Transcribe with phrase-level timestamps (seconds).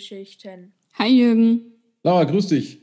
[0.00, 0.72] Filmgeschichten.
[0.94, 2.78] Hi Jürgen, Laura, grüß dich.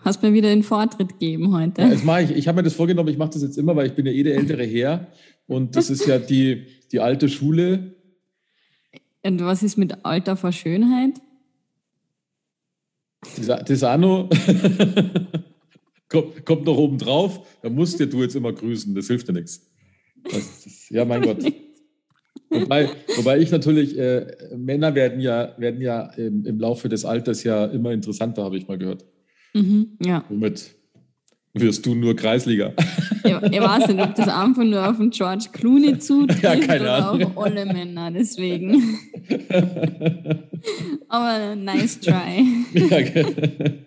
[0.00, 1.82] hast mir wieder den Vortritt gegeben heute.
[1.82, 2.30] Ja, das mache ich.
[2.32, 4.22] Ich habe mir das vorgenommen, ich mache das jetzt immer, weil ich bin ja eh
[4.22, 5.08] der ältere Herr.
[5.46, 7.94] Und das ist ja die, die alte Schule.
[9.22, 11.20] Und was ist mit Alter vor Schönheit?
[13.36, 14.28] Das, das auch noch.
[16.08, 17.46] kommt, kommt noch oben drauf.
[17.62, 18.94] Da musst ja du jetzt immer grüßen.
[18.94, 19.66] Das hilft dir nichts.
[20.24, 21.38] Das, das, ja, mein Gott.
[22.52, 27.42] Wobei, wobei ich natürlich, äh, Männer werden ja, werden ja im, im Laufe des Alters
[27.44, 29.04] ja immer interessanter, habe ich mal gehört.
[29.54, 30.24] Mhm, ja.
[30.28, 30.74] Womit
[31.54, 32.72] wirst du nur Kreisliga?
[33.24, 36.80] Ich, ich weiß nicht, ob das einfach nur auf den George Clooney zutrifft Ja, keine
[36.82, 37.36] oder Ahnung.
[37.36, 38.98] auf alle Männer, deswegen.
[41.08, 42.44] Aber nice try.
[42.72, 43.84] Ja, gell.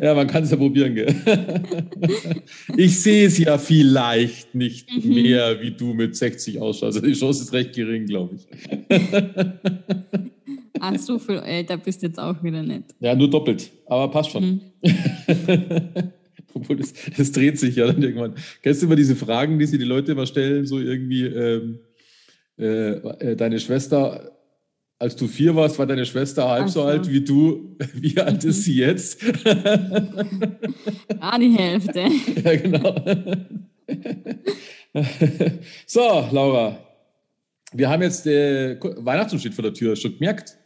[0.00, 1.14] Ja, man kann es ja probieren, gell?
[2.76, 5.14] Ich sehe es ja vielleicht nicht Mhm.
[5.14, 6.96] mehr, wie du mit 60 ausschaust.
[6.96, 8.46] Also die Chance ist recht gering, glaube ich.
[10.80, 12.84] Ach, so viel älter bist du jetzt auch wieder nicht.
[13.00, 14.44] Ja, nur doppelt, aber passt schon.
[14.44, 14.60] Mhm.
[16.54, 18.34] Obwohl, das, das dreht sich ja dann irgendwann.
[18.62, 21.78] Kennst du immer diese Fragen, die sich die Leute immer stellen, so irgendwie, ähm,
[22.58, 24.37] äh, äh, deine Schwester,
[24.98, 26.86] als du vier warst, war deine Schwester halb so so.
[26.86, 27.76] alt wie du.
[27.94, 29.22] Wie alt ist sie jetzt?
[31.20, 32.08] Ah, die Hälfte.
[32.44, 32.94] Ja, genau.
[35.86, 36.00] so,
[36.32, 36.84] Laura.
[37.72, 40.56] Wir haben jetzt äh, Weihnachten steht vor der Tür, schon gemerkt.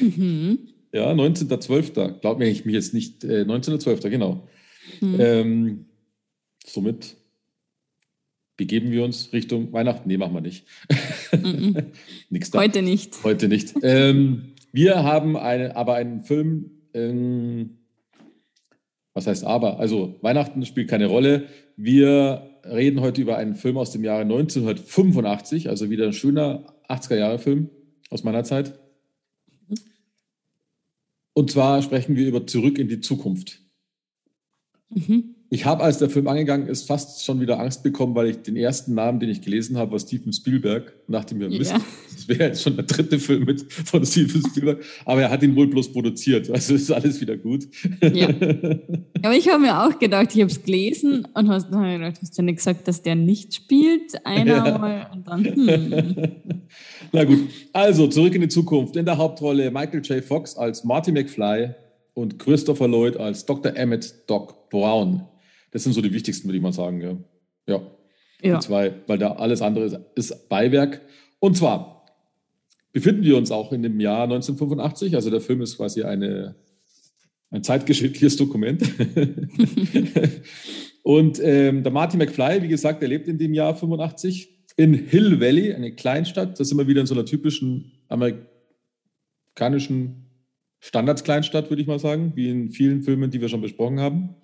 [0.00, 0.58] Mhm.
[0.92, 2.20] Ja, 19.12.
[2.20, 3.24] Glaub mir, ich mich jetzt nicht.
[3.24, 4.08] Äh, 19.12.
[4.10, 4.48] genau.
[5.00, 5.16] Mhm.
[5.20, 5.86] Ähm,
[6.64, 7.16] somit
[8.56, 10.08] begeben wir uns Richtung Weihnachten.
[10.08, 10.66] Nee, machen wir nicht.
[12.30, 12.58] Nix da.
[12.58, 13.22] Heute nicht.
[13.24, 13.74] Heute nicht.
[13.82, 17.78] ähm, wir haben eine, aber einen Film, ähm,
[19.14, 19.78] was heißt aber?
[19.78, 21.46] Also Weihnachten spielt keine Rolle.
[21.76, 27.70] Wir reden heute über einen Film aus dem Jahre 1985, also wieder ein schöner 80er-Jahre-Film
[28.10, 28.78] aus meiner Zeit.
[31.32, 33.60] Und zwar sprechen wir über Zurück in die Zukunft.
[34.90, 35.35] Mhm.
[35.48, 38.56] Ich habe, als der Film angegangen ist, fast schon wieder Angst bekommen, weil ich den
[38.56, 40.92] ersten Namen, den ich gelesen habe, war Steven Spielberg.
[41.06, 41.80] Und dachte mir, Mist, Ja.
[42.12, 44.82] das wäre jetzt schon der dritte Film mit, von Steven Spielberg.
[45.04, 46.50] Aber er hat ihn wohl bloß produziert.
[46.50, 47.68] Also ist alles wieder gut.
[48.02, 48.28] Ja.
[49.22, 51.98] Aber ich habe mir auch gedacht, ich habe es gelesen und hast, dann hab ich
[52.00, 54.26] gedacht, hast du nicht gesagt, dass der nicht spielt?
[54.26, 54.78] Einer Ja.
[54.78, 56.32] mal und dann, hm.
[57.12, 57.38] Na gut,
[57.72, 58.96] also zurück in die Zukunft.
[58.96, 60.24] In der Hauptrolle Michael J.
[60.24, 61.70] Fox als Marty McFly
[62.14, 63.76] und Christopher Lloyd als Dr.
[63.76, 65.22] Emmett Doc Brown.
[65.76, 67.02] Das sind so die wichtigsten, würde ich mal sagen.
[67.02, 67.18] Ja.
[67.66, 67.82] ja.
[68.42, 68.54] Ja.
[68.54, 71.02] Die zwei, weil da alles andere ist, ist Beiwerk.
[71.38, 72.06] Und zwar
[72.94, 75.14] befinden wir uns auch in dem Jahr 1985.
[75.14, 76.54] Also der Film ist quasi eine,
[77.50, 78.82] ein zeitgeschichtliches Dokument.
[81.02, 84.48] Und ähm, der Marty McFly, wie gesagt, der lebt in dem Jahr 85
[84.78, 86.58] in Hill Valley, eine Kleinstadt.
[86.58, 90.24] Das sind wir wieder in so einer typischen amerikanischen
[90.80, 94.36] Standardskleinstadt, würde ich mal sagen, wie in vielen Filmen, die wir schon besprochen haben.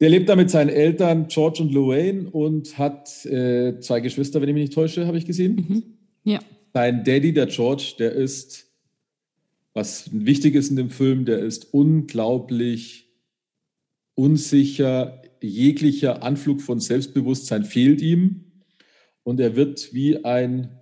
[0.00, 4.48] Der lebt da mit seinen Eltern George und Lorraine und hat äh, zwei Geschwister, wenn
[4.48, 5.54] ich mich nicht täusche, habe ich gesehen.
[5.56, 5.82] Mhm.
[6.24, 6.40] Ja.
[6.72, 8.70] Sein Daddy, der George, der ist,
[9.74, 13.10] was wichtig ist in dem Film, der ist unglaublich
[14.14, 15.22] unsicher.
[15.42, 18.44] Jeglicher Anflug von Selbstbewusstsein fehlt ihm.
[19.22, 20.80] Und er wird wie ein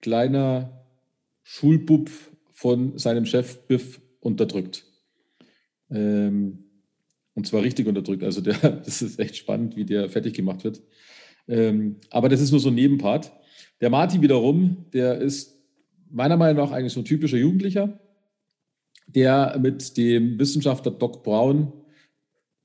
[0.00, 0.86] kleiner
[1.42, 2.10] Schulbub
[2.52, 4.84] von seinem Chef Biff unterdrückt.
[5.90, 6.61] Ähm,
[7.34, 8.22] und zwar richtig unterdrückt.
[8.24, 8.54] Also der,
[8.84, 10.82] das ist echt spannend, wie der fertig gemacht wird.
[11.48, 13.32] Ähm, aber das ist nur so ein Nebenpart.
[13.80, 15.58] Der Marty wiederum, der ist
[16.10, 17.98] meiner Meinung nach eigentlich so ein typischer Jugendlicher,
[19.06, 21.72] der mit dem Wissenschaftler Doc Brown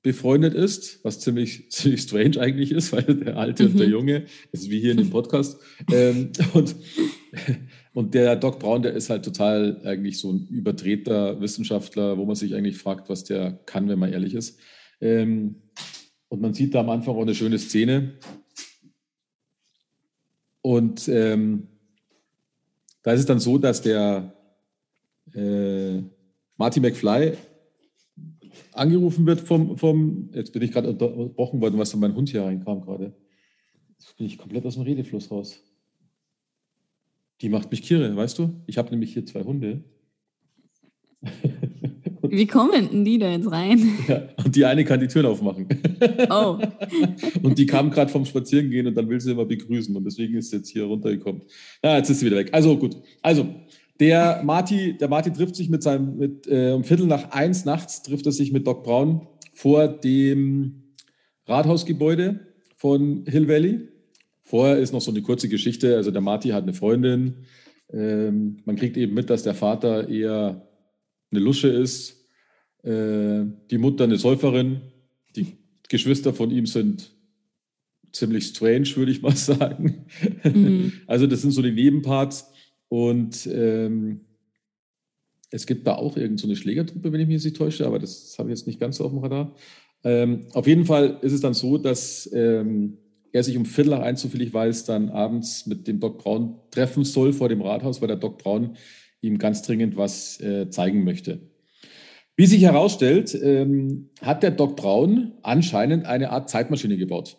[0.04, 3.94] befreundet ist, was ziemlich, ziemlich strange eigentlich ist, weil der Alte und der Mhm.
[3.94, 5.60] Junge, das ist wie hier in dem Podcast.
[5.92, 6.76] ähm, und,
[7.98, 12.36] und der Doc Brown, der ist halt total eigentlich so ein überdrehter Wissenschaftler, wo man
[12.36, 14.60] sich eigentlich fragt, was der kann, wenn man ehrlich ist.
[15.02, 15.64] Ähm,
[16.28, 18.20] und man sieht da am Anfang auch eine schöne Szene.
[20.62, 21.70] Und ähm,
[23.02, 24.32] da ist es dann so, dass der
[25.34, 26.00] äh,
[26.56, 27.34] Marty McFly
[28.74, 32.44] angerufen wird vom, vom jetzt bin ich gerade unterbrochen worden, was da mein Hund hier
[32.44, 33.16] reinkam gerade.
[33.98, 35.67] Jetzt bin ich komplett aus dem Redefluss raus.
[37.42, 38.62] Die macht mich kirre, weißt du?
[38.66, 39.84] Ich habe nämlich hier zwei Hunde.
[42.30, 43.80] Wie kommen denn die da jetzt rein?
[44.08, 45.68] Ja, und die eine kann die Türen aufmachen.
[46.30, 46.60] Oh,
[47.42, 50.52] Und die kam gerade vom Spazierengehen und dann will sie immer begrüßen und deswegen ist
[50.52, 51.42] sie jetzt hier runtergekommen.
[51.82, 52.50] Na, jetzt ist sie wieder weg.
[52.52, 52.98] Also gut.
[53.22, 53.48] Also,
[54.00, 58.04] Der Marty, der Marty trifft sich mit seinem, mit, äh, um Viertel nach eins nachts
[58.04, 60.84] trifft er sich mit Doc Brown vor dem
[61.48, 62.40] Rathausgebäude
[62.76, 63.88] von Hill Valley.
[64.48, 65.98] Vorher ist noch so eine kurze Geschichte.
[65.98, 67.44] Also der Marty hat eine Freundin.
[67.92, 70.66] Ähm, man kriegt eben mit, dass der Vater eher
[71.32, 72.30] eine Lusche ist.
[72.82, 74.84] Äh, die Mutter eine Säuferin.
[75.36, 75.58] Die
[75.90, 77.12] Geschwister von ihm sind
[78.14, 80.06] ziemlich strange, würde ich mal sagen.
[80.46, 80.94] Mhm.
[81.08, 82.50] Also das sind so die Nebenparts.
[82.88, 84.22] Und ähm,
[85.52, 88.48] es gibt da auch irgendeine so Schlägertruppe, wenn ich mich nicht täusche, aber das habe
[88.48, 89.54] ich jetzt nicht ganz so auf dem Radar.
[90.06, 92.98] Ähm, auf jeden Fall ist es dann so, dass ähm,
[93.32, 96.56] er sich um Viertel nach eins, soviel ich weiß, dann abends mit dem Doc Braun
[96.72, 98.78] treffen soll vor dem Rathaus, weil der Doc Braun
[99.22, 101.40] ihm ganz dringend was äh, zeigen möchte.
[102.36, 107.38] Wie sich herausstellt, ähm, hat der Doc Braun anscheinend eine Art Zeitmaschine gebaut.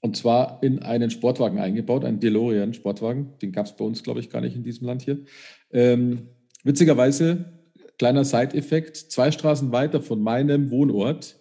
[0.00, 3.38] Und zwar in einen Sportwagen eingebaut, einen DeLorean-Sportwagen.
[3.40, 5.20] Den gab es bei uns, glaube ich, gar nicht in diesem Land hier.
[5.72, 6.28] Ähm,
[6.62, 7.52] witzigerweise,
[7.96, 11.36] kleiner Side-Effekt, zwei Straßen weiter von meinem Wohnort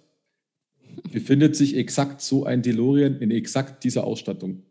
[1.12, 4.64] befindet sich exakt so ein DeLorean in exakt dieser Ausstattung.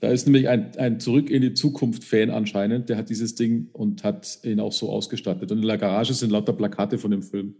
[0.00, 4.02] Da ist nämlich ein, ein Zurück in die Zukunft-Fan anscheinend, der hat dieses Ding und
[4.02, 5.52] hat ihn auch so ausgestattet.
[5.52, 7.54] Und in der Garage sind lauter Plakate von dem Film.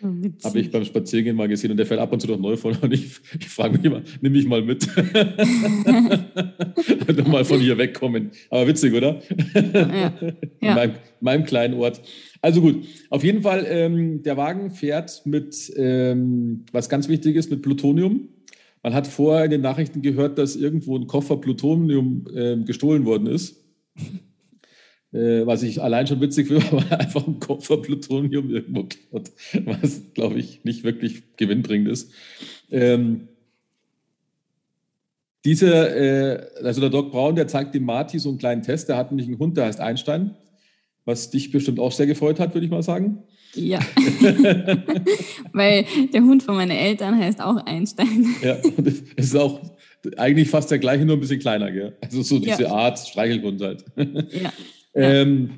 [0.00, 2.76] Habe ich beim Spaziergehen mal gesehen und der fällt ab und zu doch neu von.
[2.80, 4.86] Und ich, ich frage mich immer, nimm mich mal mit.
[7.08, 8.30] und mal von hier wegkommen.
[8.50, 9.20] Aber witzig, oder?
[9.54, 10.12] Ja.
[10.20, 10.38] ja.
[10.60, 12.00] In meinem, meinem, kleinen Ort.
[12.40, 17.50] Also gut, auf jeden Fall, ähm, der Wagen fährt mit, ähm, was ganz wichtig ist,
[17.50, 18.28] mit Plutonium.
[18.84, 23.26] Man hat vorher in den Nachrichten gehört, dass irgendwo ein Koffer Plutonium äh, gestohlen worden
[23.26, 23.64] ist.
[25.12, 29.30] Äh, was ich allein schon witzig finde, weil einfach ein Koffer Plutonium irgendwo klaut,
[29.64, 32.12] was, glaube ich, nicht wirklich gewinnbringend ist.
[32.70, 33.28] Ähm,
[35.44, 38.98] dieser, äh, also der Doc Braun, der zeigt dem Marty so einen kleinen Test, der
[38.98, 40.34] hat nämlich einen Hund, der heißt Einstein,
[41.06, 43.22] was dich bestimmt auch sehr gefreut hat, würde ich mal sagen.
[43.54, 43.78] Ja,
[45.54, 48.26] weil der Hund von meinen Eltern heißt auch Einstein.
[48.42, 49.62] Ja, und es ist auch
[50.18, 51.96] eigentlich fast der gleiche, nur ein bisschen kleiner, gell?
[52.02, 52.72] Also so diese ja.
[52.72, 53.86] Art Streichelhund halt.
[53.96, 54.52] Ja.
[55.02, 55.50] Ähm,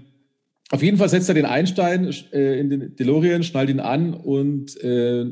[0.71, 4.81] auf jeden Fall setzt er den Einstein äh, in den DeLorean, schnallt ihn an und
[4.83, 5.27] äh,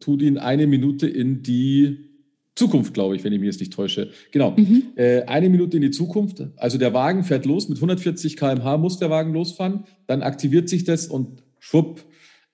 [0.00, 2.08] tut ihn eine Minute in die
[2.54, 4.10] Zukunft, glaube ich, wenn ich mich jetzt nicht täusche.
[4.30, 4.50] Genau.
[4.56, 4.92] Mhm.
[4.96, 6.42] Äh, eine Minute in die Zukunft.
[6.56, 7.68] Also der Wagen fährt los.
[7.68, 9.84] Mit 140 km/h muss der Wagen losfahren.
[10.06, 12.04] Dann aktiviert sich das und schwupp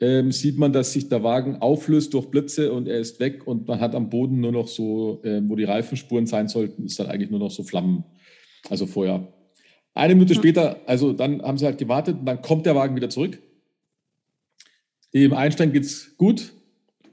[0.00, 3.66] ähm, sieht man, dass sich der Wagen auflöst durch Blitze und er ist weg und
[3.66, 7.08] man hat am Boden nur noch so, äh, wo die Reifenspuren sein sollten, ist dann
[7.08, 8.04] eigentlich nur noch so Flammen,
[8.70, 9.26] also Feuer.
[9.94, 10.38] Eine Minute mhm.
[10.38, 13.38] später, also dann haben sie halt gewartet und dann kommt der Wagen wieder zurück.
[15.14, 16.52] Dem Einstein geht es gut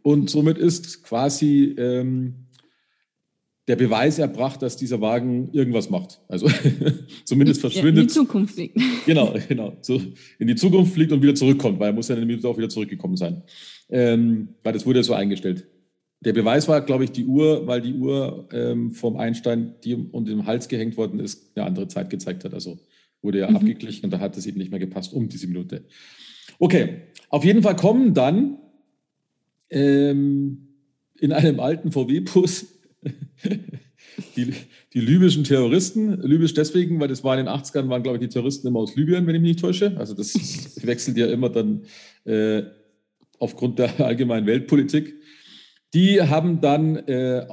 [0.02, 2.46] und somit ist quasi ähm,
[3.68, 6.22] der Beweis erbracht, dass dieser Wagen irgendwas macht.
[6.28, 6.48] Also
[7.26, 8.04] zumindest verschwindet.
[8.04, 8.78] in die Zukunft fliegt.
[9.06, 9.78] Genau, genau.
[9.82, 10.02] So
[10.38, 12.58] in die Zukunft fliegt und wieder zurückkommt, weil er muss ja in der Minute auch
[12.58, 13.42] wieder zurückgekommen sein.
[13.90, 15.68] Ähm, weil das wurde ja so eingestellt.
[16.22, 20.26] Der Beweis war, glaube ich, die Uhr, weil die Uhr ähm, vom Einstein, die um
[20.26, 22.54] den Hals gehängt worden ist, eine andere Zeit gezeigt hat.
[22.54, 22.80] Also
[23.22, 23.58] wurde ja mhm.
[23.58, 25.86] abgeglichen und da hat es eben nicht mehr gepasst um diese Minute.
[26.60, 28.58] Okay, auf jeden Fall kommen dann
[29.70, 30.68] ähm,
[31.20, 32.68] in einem alten VW-Bus
[34.36, 34.54] die,
[34.94, 36.22] die libyschen Terroristen.
[36.22, 38.96] Libysch deswegen, weil das war in den 80ern, waren, glaube ich, die Terroristen immer aus
[38.96, 39.98] Libyen, wenn ich mich nicht täusche.
[39.98, 40.34] Also das
[40.86, 41.84] wechselt ja immer dann
[42.26, 42.64] äh,
[43.40, 45.16] aufgrund der allgemeinen Weltpolitik.
[45.96, 47.48] Die haben dann, äh,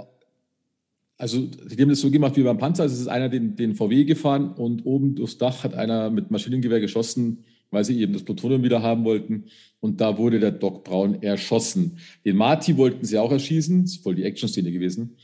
[1.16, 2.82] also die haben das so gemacht wie beim Panzer.
[2.82, 6.30] Also es ist einer den, den VW gefahren und oben durchs Dach hat einer mit
[6.30, 9.44] Maschinengewehr geschossen, weil sie eben das Plutonium wieder haben wollten.
[9.80, 11.98] Und da wurde der Doc Braun erschossen.
[12.24, 13.82] Den Marty wollten sie auch erschießen.
[13.82, 15.16] Das ist voll die Action-Szene gewesen.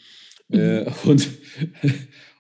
[0.49, 0.59] Mhm.
[0.59, 1.29] Äh, und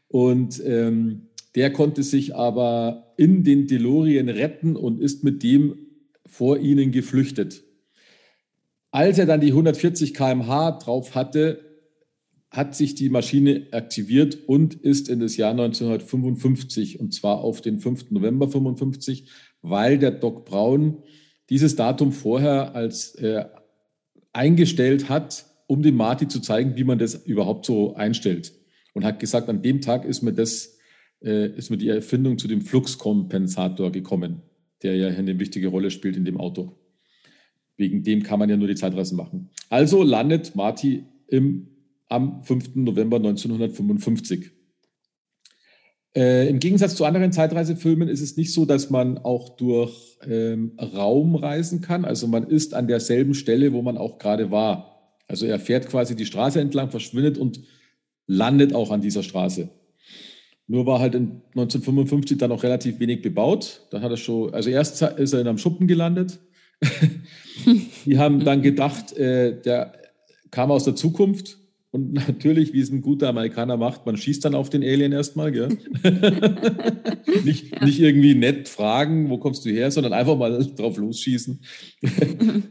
[0.08, 5.74] und ähm, der konnte sich aber in den DeLorean retten und ist mit dem
[6.26, 7.64] vor ihnen geflüchtet.
[8.90, 11.68] Als er dann die 140 km/h drauf hatte,
[12.50, 17.78] hat sich die Maschine aktiviert und ist in das Jahr 1955 und zwar auf den
[17.78, 18.10] 5.
[18.10, 19.28] November 55,
[19.60, 21.02] weil der Doc Braun
[21.50, 23.44] dieses Datum vorher als äh,
[24.32, 28.54] eingestellt hat, um dem Marty zu zeigen, wie man das überhaupt so einstellt.
[28.94, 30.78] Und hat gesagt, an dem Tag ist mir das,
[31.22, 34.42] äh, ist mir die Erfindung zu dem Fluxkompensator gekommen,
[34.82, 36.77] der ja eine wichtige Rolle spielt in dem Auto.
[37.78, 39.48] Wegen dem kann man ja nur die Zeitreise machen.
[39.70, 41.68] Also landet Marty im,
[42.08, 42.74] am 5.
[42.74, 44.50] November 1955.
[46.14, 50.72] Äh, Im Gegensatz zu anderen Zeitreisefilmen ist es nicht so, dass man auch durch ähm,
[50.80, 52.04] Raum reisen kann.
[52.04, 55.14] Also man ist an derselben Stelle, wo man auch gerade war.
[55.28, 57.60] Also er fährt quasi die Straße entlang, verschwindet und
[58.26, 59.68] landet auch an dieser Straße.
[60.66, 63.86] Nur war halt in 1955 dann auch relativ wenig bebaut.
[63.90, 66.40] Da hat er schon, also erst ist er in einem Schuppen gelandet.
[68.04, 69.92] die haben dann gedacht, äh, der
[70.50, 71.58] kam aus der Zukunft
[71.90, 75.52] und natürlich, wie es ein guter Amerikaner macht, man schießt dann auf den Alien erstmal,
[75.52, 75.68] gell?
[77.44, 77.84] nicht, ja.
[77.84, 81.60] nicht irgendwie nett fragen, wo kommst du her, sondern einfach mal drauf losschießen.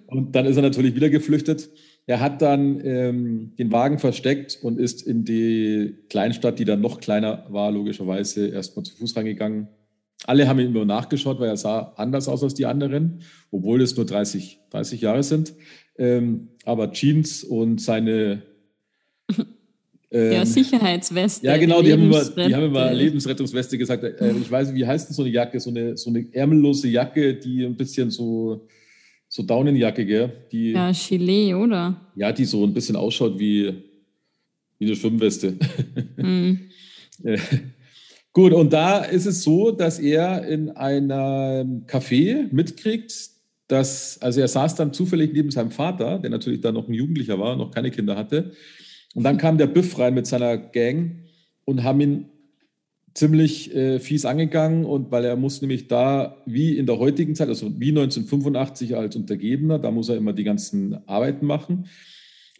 [0.07, 1.69] und dann ist er natürlich wieder geflüchtet.
[2.05, 7.01] Er hat dann ähm, den Wagen versteckt und ist in die Kleinstadt, die dann noch
[7.01, 9.67] kleiner war, logischerweise erstmal zu Fuß reingegangen.
[10.25, 13.21] Alle haben ihm immer nachgeschaut, weil er sah anders aus als die anderen,
[13.51, 15.53] obwohl es nur 30, 30 Jahre sind.
[15.97, 18.41] Ähm, aber Jeans und seine
[20.11, 21.45] ähm, ja, Sicherheitsweste.
[21.45, 24.03] Ja, genau, die haben, immer, die haben immer Lebensrettungsweste gesagt.
[24.03, 25.59] Äh, ich weiß nicht, wie heißt denn so eine Jacke?
[25.59, 28.67] So eine, so eine ärmellose Jacke, die ein bisschen so,
[29.27, 30.33] so Daunenjacke, gell?
[30.51, 32.09] Die, ja, Gilet, oder?
[32.15, 33.83] Ja, die so ein bisschen ausschaut wie,
[34.79, 35.57] wie eine Schwimmweste.
[36.17, 36.59] Mhm.
[38.37, 43.31] Gut, und da ist es so, dass er in einem Café mitkriegt,
[43.67, 47.39] dass, also er saß dann zufällig neben seinem Vater, der natürlich dann noch ein Jugendlicher
[47.39, 48.51] war, noch keine Kinder hatte.
[49.15, 51.23] Und dann kam der Büff rein mit seiner Gang
[51.65, 52.25] und haben ihn
[53.15, 57.47] ziemlich äh, fies angegangen und weil er muss nämlich da wie in der heutigen Zeit,
[57.47, 61.87] also wie 1985 als Untergebener, da muss er immer die ganzen Arbeiten machen.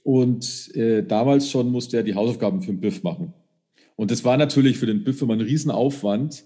[0.02, 3.36] Und äh, damals schon musste er die Hausaufgaben für den Büff machen.
[3.98, 6.46] Und das war natürlich für den Büff immer ein Riesenaufwand,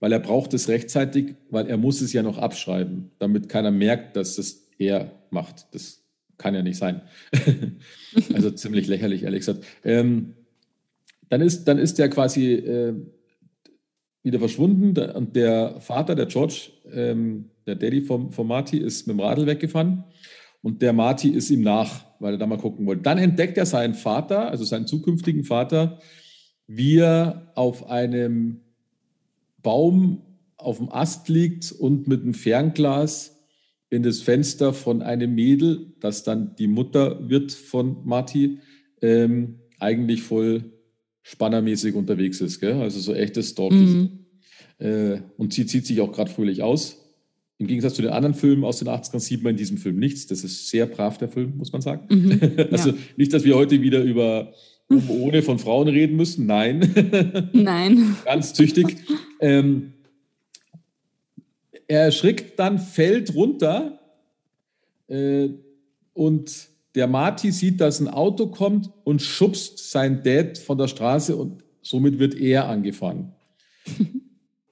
[0.00, 4.16] weil er braucht es rechtzeitig, weil er muss es ja noch abschreiben, damit keiner merkt,
[4.16, 5.66] dass das er macht.
[5.72, 6.02] Das
[6.38, 7.02] kann ja nicht sein.
[8.32, 9.64] also ziemlich lächerlich, ehrlich gesagt.
[9.84, 10.34] Ähm,
[11.28, 12.94] dann, ist, dann ist der quasi äh,
[14.22, 19.16] wieder verschwunden und der Vater, der George, ähm, der Daddy vom, vom Marty, ist mit
[19.16, 20.04] dem Radl weggefahren
[20.62, 23.02] und der Marty ist ihm nach, weil er da mal gucken wollte.
[23.02, 25.98] Dann entdeckt er seinen Vater, also seinen zukünftigen Vater,
[26.66, 28.60] wie er auf einem
[29.62, 30.22] Baum
[30.56, 33.38] auf dem Ast liegt und mit einem Fernglas
[33.90, 38.58] in das Fenster von einem Mädel, das dann die Mutter wird von Marty,
[39.02, 40.72] ähm, eigentlich voll
[41.22, 42.60] spannermäßig unterwegs ist.
[42.60, 42.80] Gell?
[42.80, 44.18] Also so echtes Stalking.
[44.78, 44.86] Mhm.
[44.86, 46.98] Äh, und sie zieht sich auch gerade fröhlich aus.
[47.58, 50.26] Im Gegensatz zu den anderen Filmen aus den 80ern sieht man in diesem Film nichts.
[50.26, 52.06] Das ist sehr brav, der Film, muss man sagen.
[52.10, 52.40] Mhm,
[52.70, 52.96] also ja.
[53.16, 54.52] nicht, dass wir heute wieder über
[55.08, 56.46] ohne von Frauen reden müssen.
[56.46, 57.50] Nein.
[57.52, 58.16] Nein.
[58.24, 58.96] Ganz züchtig.
[59.40, 59.92] Ähm,
[61.86, 63.98] er erschrickt dann, fällt runter
[65.08, 65.48] äh,
[66.14, 71.34] und der Marty sieht, dass ein Auto kommt und schubst seinen Dad von der Straße
[71.36, 73.32] und somit wird er angefahren.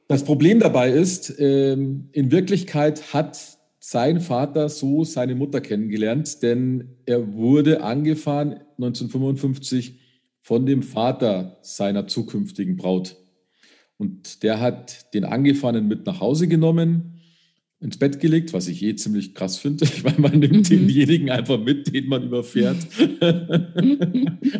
[0.06, 3.38] Das Problem dabei ist, ähm, in Wirklichkeit hat
[3.78, 9.98] sein Vater so seine Mutter kennengelernt, denn er wurde angefahren 1955
[10.50, 13.14] von dem Vater seiner zukünftigen Braut.
[13.98, 17.20] Und der hat den Angefahrenen mit nach Hause genommen,
[17.78, 20.88] ins Bett gelegt, was ich eh ziemlich krass finde, weil man nimmt mhm.
[20.88, 22.78] denjenigen einfach mit, den man überfährt.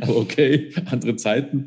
[0.01, 1.67] Aber okay, andere Zeiten.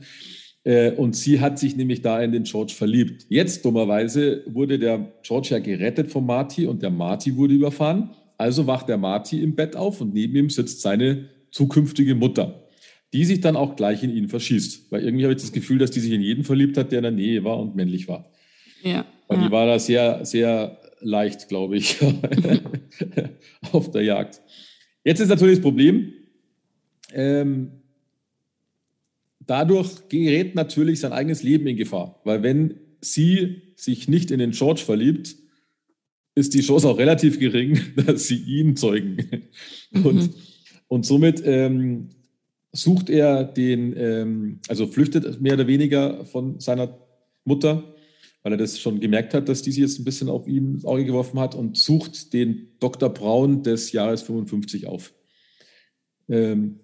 [0.64, 3.26] Äh, und sie hat sich nämlich da in den George verliebt.
[3.28, 8.12] Jetzt, dummerweise, wurde der George ja gerettet vom Marty und der Marty wurde überfahren.
[8.38, 12.63] Also wacht der Marty im Bett auf und neben ihm sitzt seine zukünftige Mutter
[13.14, 14.92] die sich dann auch gleich in ihn verschießt.
[14.92, 17.04] Weil irgendwie habe ich das Gefühl, dass die sich in jeden verliebt hat, der in
[17.04, 18.32] der Nähe war und männlich war.
[18.82, 19.06] Ja.
[19.28, 19.46] Weil ja.
[19.46, 21.98] die war da sehr, sehr leicht, glaube ich,
[23.72, 24.42] auf der Jagd.
[25.04, 26.14] Jetzt ist natürlich das Problem,
[27.14, 27.72] ähm,
[29.40, 32.20] dadurch gerät natürlich sein eigenes Leben in Gefahr.
[32.24, 35.36] Weil wenn sie sich nicht in den George verliebt,
[36.36, 39.18] ist die Chance auch relativ gering, dass sie ihn zeugen.
[39.92, 40.06] Mhm.
[40.06, 40.30] Und,
[40.88, 42.10] und somit ähm,
[42.74, 46.98] sucht er den, ähm, also flüchtet mehr oder weniger von seiner
[47.46, 47.84] Mutter,
[48.42, 50.86] weil er das schon gemerkt hat, dass die sich jetzt ein bisschen auf ihn ins
[50.86, 53.10] Auge geworfen hat und sucht den Dr.
[53.10, 55.14] Braun des Jahres 55 auf.
[56.28, 56.80] Ähm,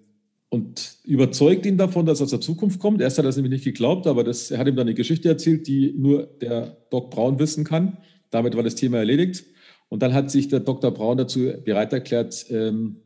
[0.50, 3.02] und überzeugt ihn davon, dass er der Zukunft kommt.
[3.02, 5.30] Erst hat er das nämlich nicht geglaubt, aber das, er hat ihm dann eine Geschichte
[5.30, 7.98] erzählt, die nur der Doc Braun wissen kann.
[8.32, 9.46] Damit war das Thema erledigt.
[9.90, 10.92] Und dann hat sich der Dr.
[10.92, 12.98] Braun dazu bereit erklärt, ähm,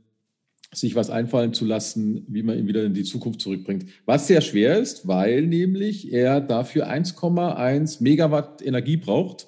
[0.74, 3.86] sich was einfallen zu lassen, wie man ihn wieder in die Zukunft zurückbringt.
[4.06, 9.48] Was sehr schwer ist, weil nämlich er dafür 1,1 Megawatt Energie braucht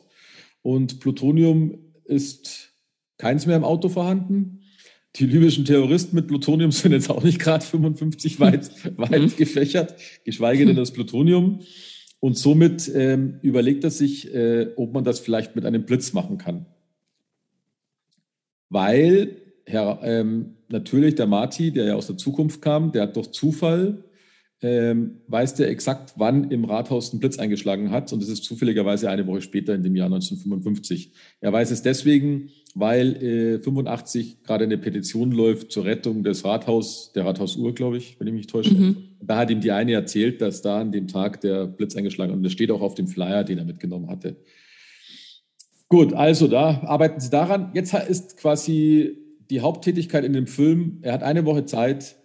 [0.62, 2.74] und Plutonium ist
[3.18, 4.62] keins mehr im Auto vorhanden.
[5.16, 9.36] Die libyschen Terroristen mit Plutonium sind jetzt auch nicht gerade 55 weit, weit mhm.
[9.36, 11.62] gefächert, geschweige denn das Plutonium.
[12.20, 16.38] Und somit ähm, überlegt er sich, äh, ob man das vielleicht mit einem Blitz machen
[16.38, 16.66] kann.
[18.70, 23.32] Weil Herr, ähm, natürlich der Marty, der ja aus der Zukunft kam, der hat durch
[23.32, 24.04] Zufall
[24.62, 28.12] ähm, weiß der exakt, wann im Rathaus ein Blitz eingeschlagen hat.
[28.12, 31.12] Und das ist zufälligerweise eine Woche später in dem Jahr 1955.
[31.42, 37.12] Er weiß es deswegen, weil äh, 85 gerade eine Petition läuft zur Rettung des Rathaus,
[37.14, 38.74] der Rathausuhr, glaube ich, wenn ich mich täusche.
[38.74, 38.98] Mhm.
[39.22, 42.38] Da hat ihm die eine erzählt, dass da an dem Tag der Blitz eingeschlagen hat.
[42.38, 44.38] Und das steht auch auf dem Flyer, den er mitgenommen hatte.
[45.90, 47.72] Gut, also da arbeiten Sie daran.
[47.76, 52.16] Jetzt ist quasi die Haupttätigkeit in dem Film, er hat eine Woche Zeit,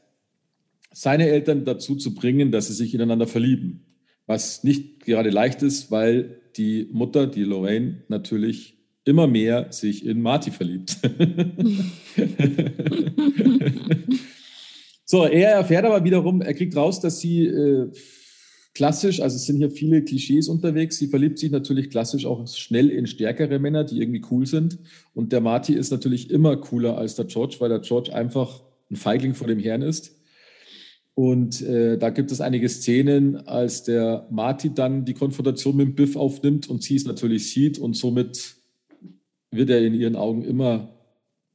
[0.92, 3.84] seine Eltern dazu zu bringen, dass sie sich ineinander verlieben.
[4.26, 10.20] Was nicht gerade leicht ist, weil die Mutter, die Lorraine, natürlich immer mehr sich in
[10.20, 10.98] Marty verliebt.
[15.04, 17.90] so, er erfährt aber wiederum, er kriegt raus, dass sie äh,
[18.74, 20.98] klassisch, also es sind hier viele Klischees unterwegs.
[20.98, 24.78] Sie verliebt sich natürlich klassisch auch schnell in stärkere Männer, die irgendwie cool sind.
[25.14, 28.96] Und der Marty ist natürlich immer cooler als der George, weil der George einfach ein
[28.96, 30.16] Feigling vor dem Herrn ist.
[31.14, 35.94] Und äh, da gibt es einige Szenen, als der Marty dann die Konfrontation mit dem
[35.94, 38.56] Biff aufnimmt und sie es natürlich sieht und somit
[39.50, 40.94] wird er in ihren Augen immer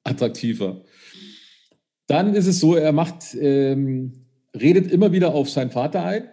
[0.03, 0.83] attraktiver.
[2.07, 6.25] Dann ist es so, er macht, ähm, redet immer wieder auf seinen Vater ein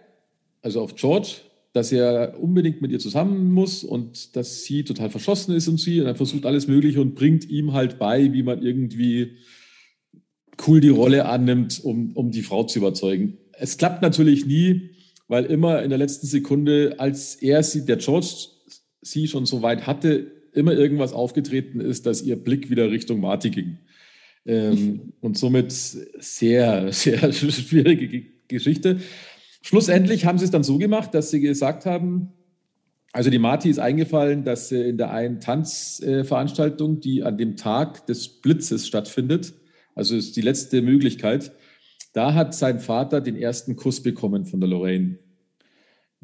[0.63, 1.43] also auf George,
[1.73, 6.01] dass er unbedingt mit ihr zusammen muss und dass sie total verschossen ist und sie
[6.01, 9.37] und er versucht alles Mögliche und bringt ihm halt bei, wie man irgendwie
[10.67, 13.39] cool die Rolle annimmt, um, um die Frau zu überzeugen.
[13.53, 14.91] Es klappt natürlich nie,
[15.29, 18.49] weil immer in der letzten Sekunde, als er sie, der George
[19.01, 23.51] sie schon so weit hatte, immer irgendwas aufgetreten ist, dass ihr Blick wieder Richtung Marty
[23.51, 23.79] ging.
[24.45, 29.01] Ähm, und somit sehr, sehr schwierige Geschichte.
[29.63, 32.33] Schlussendlich haben sie es dann so gemacht, dass sie gesagt haben,
[33.13, 38.41] also die Marti ist eingefallen, dass in der einen Tanzveranstaltung, die an dem Tag des
[38.41, 39.55] Blitzes stattfindet,
[39.95, 41.53] also ist die letzte Möglichkeit,
[42.15, 45.19] da hat sein Vater den ersten Kuss bekommen von der Lorraine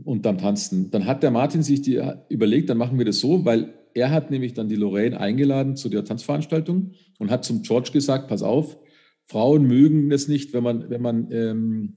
[0.03, 0.91] und dann tanzen.
[0.91, 4.31] Dann hat der Martin sich die überlegt, dann machen wir das so, weil er hat
[4.31, 8.79] nämlich dann die Lorraine eingeladen zu der Tanzveranstaltung und hat zum George gesagt, pass auf,
[9.25, 11.97] Frauen mögen das nicht, wenn man, wenn man ähm,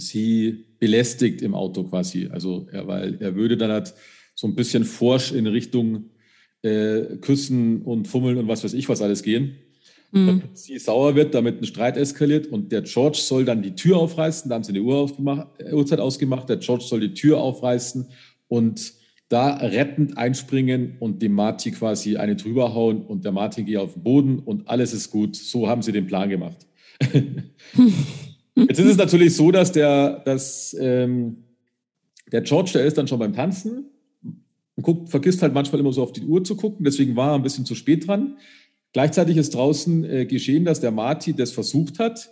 [0.00, 2.28] sie belästigt im Auto quasi.
[2.30, 3.94] Also er, weil er würde dann halt
[4.34, 6.10] so ein bisschen forsch in Richtung
[6.62, 9.56] äh, Küssen und Fummeln und was weiß ich was alles gehen.
[10.12, 10.26] Mhm.
[10.26, 13.98] Damit sie sauer wird, damit ein Streit eskaliert und der George soll dann die Tür
[13.98, 14.48] aufreißen.
[14.48, 15.10] Da haben sie eine Uhr
[15.58, 16.48] äh, Uhrzeit ausgemacht.
[16.48, 18.08] Der George soll die Tür aufreißen
[18.48, 18.94] und
[19.28, 23.94] da rettend einspringen und dem Marty quasi eine drüber hauen und der Martin geht auf
[23.94, 25.36] den Boden und alles ist gut.
[25.36, 26.66] So haben sie den Plan gemacht.
[28.54, 31.44] Jetzt ist es natürlich so, dass der, dass, ähm,
[32.32, 33.86] der George, der ist dann schon beim Tanzen
[34.76, 37.34] und guckt, vergisst halt manchmal immer so auf die Uhr zu gucken, deswegen war er
[37.34, 38.36] ein bisschen zu spät dran.
[38.92, 42.30] Gleichzeitig ist draußen äh, geschehen, dass der Marty das versucht hat,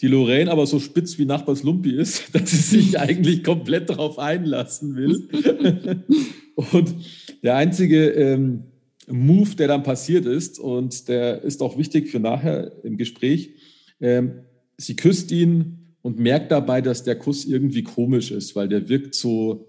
[0.00, 4.18] die Lorraine aber so spitz wie Nachbars Lumpi ist, dass sie sich eigentlich komplett darauf
[4.18, 6.04] einlassen will.
[6.72, 6.94] und
[7.42, 8.64] der einzige ähm,
[9.06, 13.50] Move, der dann passiert ist, und der ist auch wichtig für nachher im Gespräch,
[14.00, 14.44] ähm,
[14.76, 19.14] sie küsst ihn und merkt dabei, dass der Kuss irgendwie komisch ist, weil der wirkt
[19.14, 19.68] so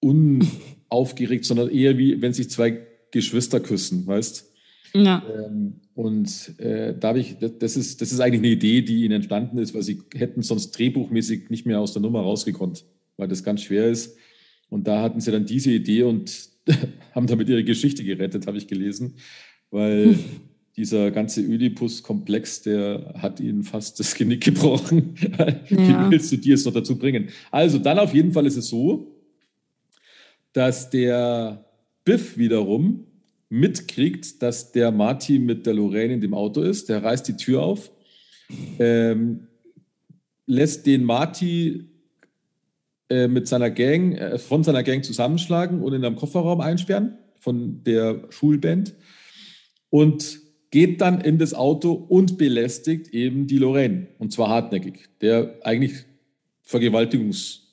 [0.00, 4.48] unaufgeregt, sondern eher wie wenn sich zwei Geschwister küssen, weißt?
[4.94, 5.22] Ja.
[5.34, 9.16] Ähm, und äh, da habe ich, das ist, das ist eigentlich eine Idee, die ihnen
[9.16, 12.84] entstanden ist, weil sie hätten sonst drehbuchmäßig nicht mehr aus der Nummer rausgekonnt,
[13.16, 14.16] weil das ganz schwer ist.
[14.70, 16.50] Und da hatten sie dann diese Idee und
[17.14, 19.14] haben damit ihre Geschichte gerettet, habe ich gelesen,
[19.70, 20.18] weil
[20.78, 25.14] dieser ganze Oedipus-Komplex, der hat ihnen fast das Genick gebrochen.
[25.68, 26.06] Ja.
[26.06, 27.28] Wie willst du dir es noch dazu bringen?
[27.50, 29.14] Also dann auf jeden Fall ist es so,
[30.52, 31.64] dass der
[32.04, 33.04] Biff wiederum
[33.50, 36.88] mitkriegt, dass der Marty mit der Lorraine in dem Auto ist.
[36.88, 37.90] Der reißt die Tür auf,
[38.78, 39.48] ähm,
[40.46, 41.88] lässt den Marty
[43.10, 47.82] äh, mit seiner Gang, äh, von seiner Gang zusammenschlagen und in einem Kofferraum einsperren von
[47.84, 48.94] der Schulband
[49.90, 54.08] und geht dann in das Auto und belästigt eben die Lorraine.
[54.18, 55.08] Und zwar hartnäckig.
[55.20, 56.04] Der eigentlich
[56.62, 57.64] Vergewaltigungs...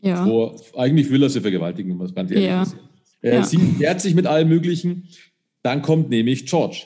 [0.00, 0.24] Ja.
[0.26, 2.62] Vor, eigentlich will er sie vergewaltigen, was ganz ehrlich ja.
[2.62, 2.76] ist.
[3.22, 3.42] Äh, ja.
[3.42, 5.08] Sie wehrt sich mit allem Möglichen.
[5.62, 6.84] Dann kommt nämlich George.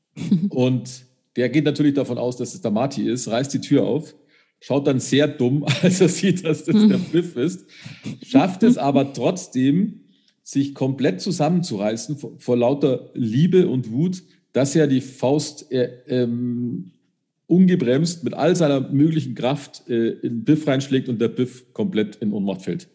[0.50, 4.14] und der geht natürlich davon aus, dass es der Marty ist, reißt die Tür auf,
[4.60, 7.64] schaut dann sehr dumm, als er sieht, dass das der Biff ist,
[8.22, 10.00] schafft es aber trotzdem,
[10.48, 14.22] sich komplett zusammenzureißen vor, vor lauter Liebe und Wut,
[14.54, 16.92] dass er die Faust äh, ähm,
[17.46, 22.32] ungebremst mit all seiner möglichen Kraft äh, in Biff reinschlägt und der Biff komplett in
[22.32, 22.88] Ohnmacht fällt.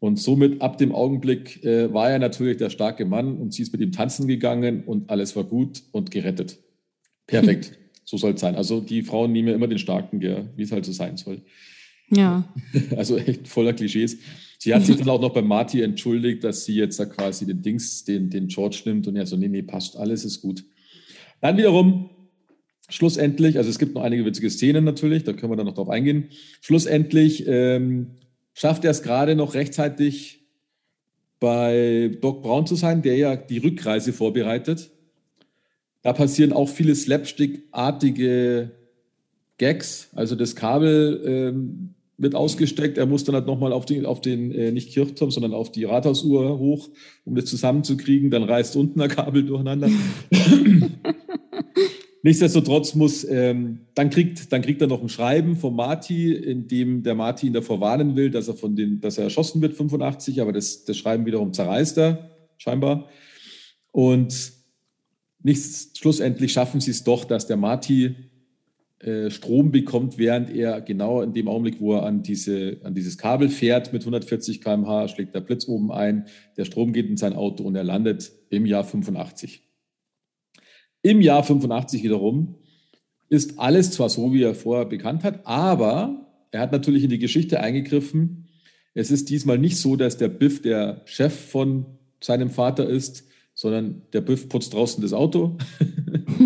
[0.00, 3.72] Und somit ab dem Augenblick äh, war er natürlich der starke Mann und sie ist
[3.72, 6.58] mit ihm tanzen gegangen und alles war gut und gerettet.
[7.26, 7.72] Perfekt.
[8.08, 8.54] So soll es sein.
[8.54, 11.42] Also die Frauen nehmen ja immer den Starken, wie es halt so sein soll.
[12.10, 12.44] Ja.
[12.96, 14.18] Also echt voller Klischees.
[14.58, 17.62] Sie hat sich dann auch noch bei Marty entschuldigt, dass sie jetzt da quasi den
[17.62, 20.64] Dings, den, den George nimmt und er so, nee, nee, passt, alles ist gut.
[21.40, 22.10] Dann wiederum,
[22.88, 25.90] schlussendlich, also es gibt noch einige witzige Szenen natürlich, da können wir dann noch drauf
[25.90, 26.28] eingehen.
[26.60, 28.12] Schlussendlich ähm,
[28.54, 30.46] schafft er es gerade noch rechtzeitig
[31.38, 34.90] bei Doc Brown zu sein, der ja die Rückreise vorbereitet.
[36.02, 38.70] Da passieren auch viele Slapstick-artige
[39.58, 40.08] Gags.
[40.14, 42.98] Also das Kabel ähm, wird ausgesteckt.
[42.98, 45.84] Er muss dann halt nochmal auf den, auf den äh, nicht Kirchturm, sondern auf die
[45.84, 46.88] Rathausuhr hoch,
[47.24, 48.30] um das zusammenzukriegen.
[48.30, 49.90] Dann reißt unten ein Kabel durcheinander.
[52.22, 57.04] Nichtsdestotrotz muss, ähm, dann, kriegt, dann kriegt er noch ein Schreiben vom Marty, in dem
[57.04, 60.40] der Marty ihn davor warnen will, dass er, von den, dass er erschossen wird, 85,
[60.40, 63.08] aber das, das Schreiben wiederum zerreißt er, scheinbar.
[63.92, 64.54] Und
[65.40, 68.12] nichts, schlussendlich schaffen sie es doch, dass der Marty äh,
[69.28, 73.48] Strom bekommt, während er genau in dem Augenblick, wo er an, diese, an dieses Kabel
[73.48, 77.62] fährt mit 140 km/h, schlägt der Blitz oben ein, der Strom geht in sein Auto
[77.62, 79.62] und er landet im Jahr 85.
[81.02, 82.56] Im Jahr 85 wiederum
[83.28, 87.20] ist alles zwar so, wie er vorher bekannt hat, aber er hat natürlich in die
[87.20, 88.48] Geschichte eingegriffen.
[88.94, 91.86] Es ist diesmal nicht so, dass der Biff der Chef von
[92.20, 95.58] seinem Vater ist, sondern der Biff putzt draußen das Auto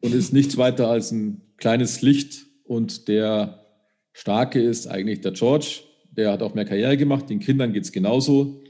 [0.00, 3.66] und ist nichts weiter als ein kleines Licht und der
[4.12, 5.82] Starke ist eigentlich der George.
[6.10, 7.28] Der hat auch mehr Karriere gemacht.
[7.28, 8.62] Den Kindern geht es genauso,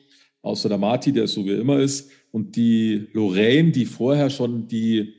[0.43, 2.11] außer der Marty, der so wie er immer ist.
[2.31, 5.15] Und die Lorraine, die vorher schon die,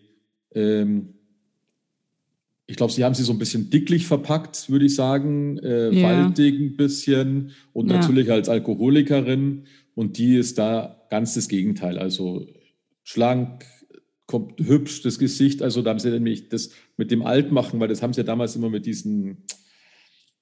[0.54, 1.16] ähm,
[2.68, 6.08] ich glaube, sie haben sie so ein bisschen dicklich verpackt, würde ich sagen, äh, ja.
[6.08, 7.98] faltig ein bisschen und ja.
[7.98, 9.64] natürlich als Alkoholikerin.
[9.96, 11.98] Und die ist da ganz das Gegenteil.
[11.98, 12.46] Also
[13.04, 13.66] schlank,
[14.30, 15.64] kommt hübsch das Gesicht.
[15.64, 18.56] Also da haben sie nämlich das mit dem Altmachen, weil das haben sie ja damals
[18.56, 19.38] immer mit diesen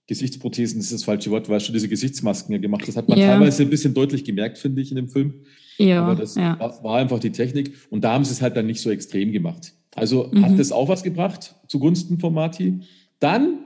[0.08, 2.86] Gesichtsprothesen, das ist das falsche Wort, weil schon diese Gesichtsmasken ja gemacht.
[2.86, 3.28] Das hat man ja.
[3.28, 5.46] teilweise ein bisschen deutlich gemerkt, finde ich, in dem Film.
[5.78, 6.60] Ja, Aber das ja.
[6.60, 7.78] war einfach die Technik.
[7.90, 9.74] Und da haben sie es halt dann nicht so extrem gemacht.
[9.96, 10.44] Also mhm.
[10.44, 12.82] hat das auch was gebracht zugunsten von Marty.
[13.20, 13.60] Dann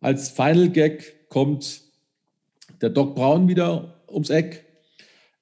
[0.00, 1.82] als Final Gag kommt
[2.80, 4.64] der Doc Brown wieder ums Eck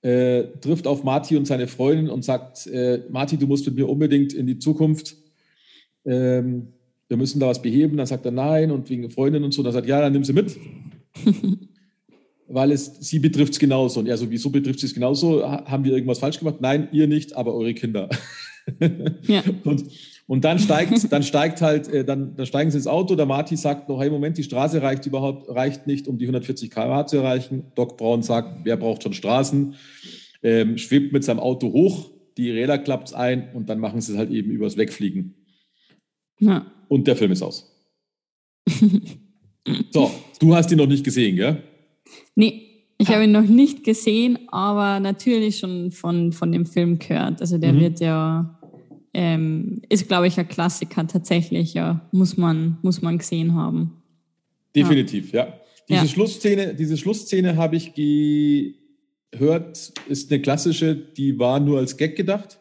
[0.06, 3.88] äh, trifft auf Marty und seine Freundin und sagt, äh, Marty, du musst mit mir
[3.88, 5.16] unbedingt in die Zukunft.
[6.04, 6.68] Ähm,
[7.08, 7.96] wir müssen da was beheben.
[7.96, 9.64] Dann sagt er nein und wegen Freundin und so.
[9.64, 10.56] Dann sagt er, ja, dann nimm sie mit.
[12.46, 13.98] Weil es sie betrifft es genauso.
[13.98, 15.42] Und er so, wieso betrifft sie es genauso?
[15.42, 16.60] Haben wir irgendwas falsch gemacht?
[16.60, 18.08] Nein, ihr nicht, aber eure Kinder.
[19.26, 19.42] ja.
[19.64, 19.86] und,
[20.26, 23.14] und dann steigt, dann steigt halt, äh, dann, dann steigen sie ins Auto.
[23.14, 26.70] Der Marty sagt noch, hey, Moment, die Straße reicht überhaupt, reicht nicht, um die 140
[26.70, 27.72] km/h zu erreichen.
[27.74, 29.74] Doc Brown sagt, wer braucht schon Straßen?
[30.46, 34.18] ähm, schwebt mit seinem Auto hoch, die Räder klappt ein und dann machen sie es
[34.18, 35.34] halt eben übers Wegfliegen.
[36.38, 36.66] Ja.
[36.88, 37.72] Und der Film ist aus.
[39.90, 41.62] so, du hast ihn noch nicht gesehen, gell?
[42.36, 42.62] Nee,
[42.98, 47.40] ich habe ihn noch nicht gesehen, aber natürlich schon von, von dem Film gehört.
[47.40, 47.80] Also der mhm.
[47.80, 48.55] wird ja,
[49.16, 54.02] ähm, ist glaube ich ein Klassiker tatsächlich, ja, muss man, muss man gesehen haben.
[54.74, 55.46] Definitiv, ja.
[55.46, 55.54] ja.
[55.88, 56.08] Diese ja.
[56.08, 58.74] Schlussszene, diese Schlussszene habe ich ge
[59.34, 62.58] hört, ist eine klassische, die war nur als Gag gedacht.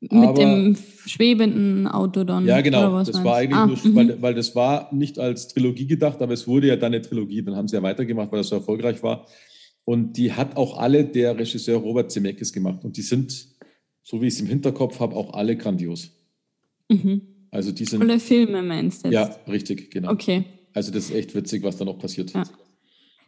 [0.00, 2.44] Mit aber, dem schwebenden Auto dann.
[2.44, 2.98] Ja, genau.
[3.04, 3.94] das war eigentlich ah, nur, mhm.
[3.94, 7.42] weil, weil das war nicht als Trilogie gedacht, aber es wurde ja dann eine Trilogie.
[7.42, 9.26] Dann haben sie ja weitergemacht, weil das so erfolgreich war.
[9.84, 12.84] Und die hat auch alle der Regisseur Robert Zemeckis gemacht.
[12.84, 13.46] Und die sind,
[14.02, 16.10] so wie ich es im Hinterkopf habe, auch alle grandios.
[16.88, 17.22] Mhm.
[17.50, 18.02] Also die sind.
[18.02, 19.14] Alle Filme meinst du jetzt?
[19.14, 20.10] Ja, richtig, genau.
[20.12, 20.44] Okay.
[20.74, 22.32] Also das ist echt witzig, was da noch passiert.
[22.32, 22.44] Ja.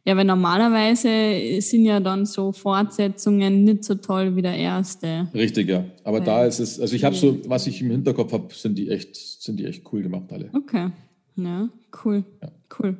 [0.07, 5.29] Ja, weil normalerweise sind ja dann so Fortsetzungen nicht so toll wie der erste.
[5.33, 5.87] Richtig, ja.
[6.05, 6.25] Aber ja.
[6.25, 9.17] da ist es, also ich habe so, was ich im Hinterkopf habe, sind die echt,
[9.17, 10.51] sind die echt cool gemacht alle.
[10.53, 10.91] Okay.
[11.37, 11.71] Ja,
[12.05, 12.23] cool.
[12.43, 12.53] Ja.
[12.79, 12.99] Cool.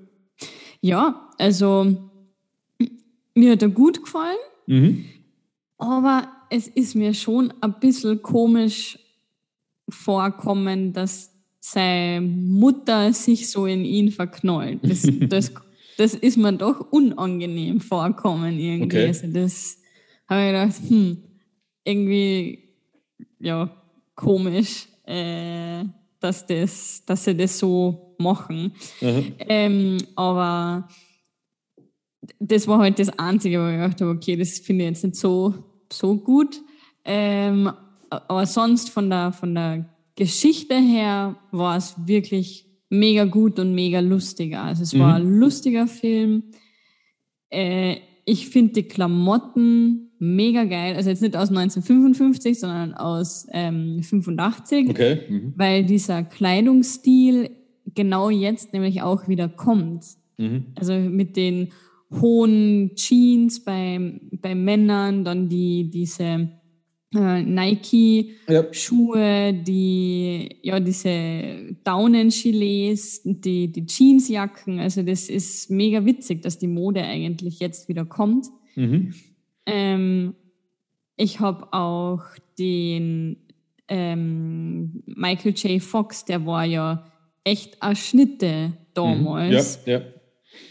[0.81, 1.95] Ja, also
[3.35, 5.05] mir hat er gut gefallen, mhm.
[5.77, 8.99] aber es ist mir schon ein bisschen komisch
[9.89, 14.81] vorkommen, dass seine Mutter sich so in ihn verknallt.
[14.83, 15.53] Das, das
[15.97, 18.85] das ist mir doch unangenehm vorkommen irgendwie.
[18.85, 19.07] Okay.
[19.07, 19.79] Also das
[20.29, 21.19] habe ich gedacht, hm,
[21.85, 22.59] irgendwie,
[23.39, 23.71] ja,
[24.15, 25.85] komisch, äh,
[26.21, 28.73] dass, das, dass sie das so machen.
[29.01, 30.89] Ähm, aber
[32.39, 35.17] das war halt das Einzige, wo ich gedacht habe, okay, das finde ich jetzt nicht
[35.17, 35.55] so,
[35.99, 36.61] so gut.
[37.05, 37.71] Ähm,
[38.11, 44.01] aber sonst von der, von der Geschichte her war es wirklich mega gut und mega
[44.01, 44.57] lustig.
[44.57, 45.01] Also es mhm.
[45.01, 46.45] war ein lustiger Film.
[47.51, 50.97] Äh, ich finde die Klamotten mega geil.
[50.97, 54.91] Also jetzt nicht aus 1955, sondern aus ähm, 85.
[54.91, 55.21] Okay.
[55.29, 55.53] Mhm.
[55.57, 57.51] Weil dieser Kleidungsstil
[57.95, 60.05] genau jetzt nämlich auch wieder kommt.
[60.39, 60.67] Mhm.
[60.77, 61.69] Also mit den
[62.21, 66.49] hohen Jeans bei, bei Männern, dann die, diese
[67.15, 69.53] äh, Nike-Schuhe, ja.
[69.53, 74.81] die, ja, diese Daunenchilets, die, die Jeansjacken.
[74.81, 78.47] Also das ist mega witzig, dass die Mode eigentlich jetzt wieder kommt.
[78.75, 79.15] Mhm.
[79.67, 80.35] Ähm,
[81.17, 82.23] ich habe auch
[82.59, 83.37] den
[83.89, 85.83] ähm, Michael J.
[85.83, 87.05] Fox, der war ja
[87.45, 89.81] echt Schnitte damals.
[89.85, 89.91] Mhm.
[89.91, 90.05] Ja, ja.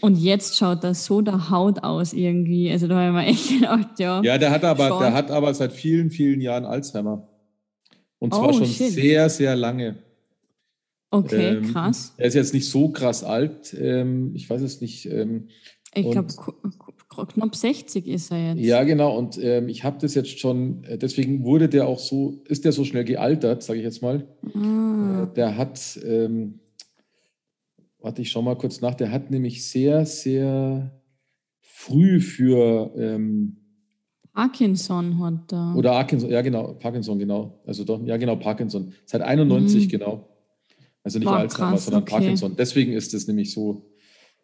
[0.00, 2.70] Und jetzt schaut das so der Haut aus irgendwie.
[2.70, 4.22] Also da habe ich mir echt gedacht, ja.
[4.22, 7.28] Ja, der hat aber, der hat aber seit vielen, vielen Jahren Alzheimer.
[8.18, 8.92] Und zwar oh, schon shit.
[8.92, 9.96] sehr, sehr lange.
[11.10, 12.14] Okay, ähm, krass.
[12.16, 13.76] Er ist jetzt nicht so krass alt.
[13.78, 15.06] Ähm, ich weiß es nicht.
[15.06, 15.48] Ähm,
[15.94, 16.32] ich glaube,
[17.32, 18.60] knapp 60 ist er jetzt.
[18.60, 19.16] Ja, genau.
[19.16, 22.72] Und ähm, ich habe das jetzt schon, äh, deswegen wurde der auch so, ist der
[22.72, 24.26] so schnell gealtert, sage ich jetzt mal.
[24.54, 25.22] Ah.
[25.22, 26.60] Äh, der hat, ähm,
[28.04, 30.92] warte, ich schau mal kurz nach, der hat nämlich sehr, sehr
[31.60, 33.56] früh für ähm,
[34.34, 35.74] Parkinson hat er.
[35.76, 37.62] Oder Parkinson, ja genau, Parkinson, genau.
[37.66, 38.92] Also doch, ja genau, Parkinson.
[39.06, 39.88] Seit 91, mhm.
[39.88, 40.28] genau.
[41.02, 42.10] Also nicht Alzheimer, sondern okay.
[42.10, 42.54] Parkinson.
[42.56, 43.90] Deswegen ist es nämlich so,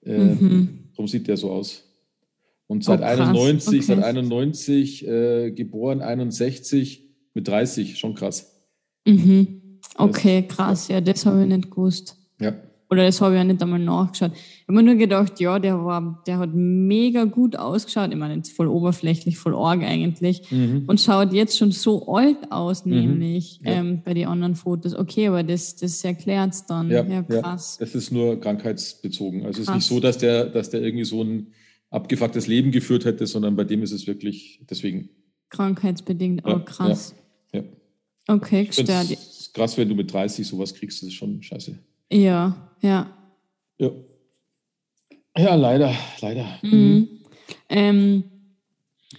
[0.04, 0.90] äh, mhm.
[0.92, 1.84] darum sieht der so aus.
[2.66, 3.80] Und seit oh, 91, okay.
[3.82, 8.64] seit 91, äh, geboren 61 mit 30, schon krass.
[9.06, 9.80] Mhm.
[9.96, 12.16] Okay, krass, ja, das habe ich nicht gewusst.
[12.40, 12.54] Ja.
[12.90, 14.32] Oder das habe ich ja nicht einmal nachgeschaut.
[14.34, 18.10] Ich habe mir nur gedacht, ja, der war, der hat mega gut ausgeschaut.
[18.10, 20.50] Ich meine, jetzt voll oberflächlich, voll arg eigentlich.
[20.50, 20.86] Mhm.
[20.88, 22.94] Und schaut jetzt schon so alt aus, mhm.
[22.94, 23.74] nämlich ja.
[23.74, 24.96] ähm, bei den anderen Fotos.
[24.96, 26.90] Okay, aber das, das erklärt es dann.
[26.90, 27.76] Ja, ja, krass.
[27.78, 29.46] Das ist nur krankheitsbezogen.
[29.46, 31.52] Also es ist nicht so, dass der, dass der irgendwie so ein
[31.90, 35.10] abgefucktes Leben geführt hätte, sondern bei dem ist es wirklich deswegen.
[35.50, 37.14] Krankheitsbedingt, oh krass.
[37.52, 37.62] Ja.
[38.26, 39.16] Okay, gestört.
[39.52, 41.78] Krass, wenn du mit 30 sowas kriegst, das ist schon scheiße.
[42.12, 43.06] Ja, ja.
[43.78, 43.90] Ja.
[45.36, 46.44] Ja, leider, leider.
[46.62, 46.70] Mhm.
[46.70, 47.08] Mhm.
[47.68, 48.24] Ähm,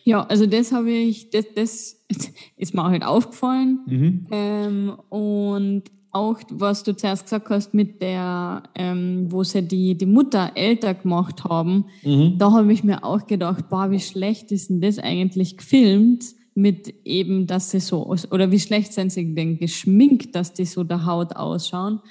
[0.03, 2.05] ja, also das habe ich, das, das
[2.57, 3.79] ist mir halt aufgefallen.
[3.85, 4.27] Mhm.
[4.31, 10.05] Ähm, und auch, was du zuerst gesagt hast, mit der, ähm, wo sie die, die
[10.05, 12.37] Mutter älter gemacht haben, mhm.
[12.37, 16.25] da habe ich mir auch gedacht, boah, wie schlecht ist denn das eigentlich gefilmt?
[16.53, 20.83] Mit eben, dass sie so, oder wie schlecht sind sie denn geschminkt, dass die so
[20.83, 22.01] der Haut ausschauen?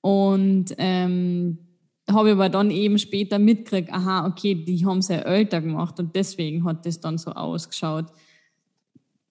[0.00, 1.58] Und ähm,
[2.12, 6.64] habe aber dann eben später mitgekriegt, aha, okay, die haben sie älter gemacht und deswegen
[6.64, 8.06] hat das dann so ausgeschaut.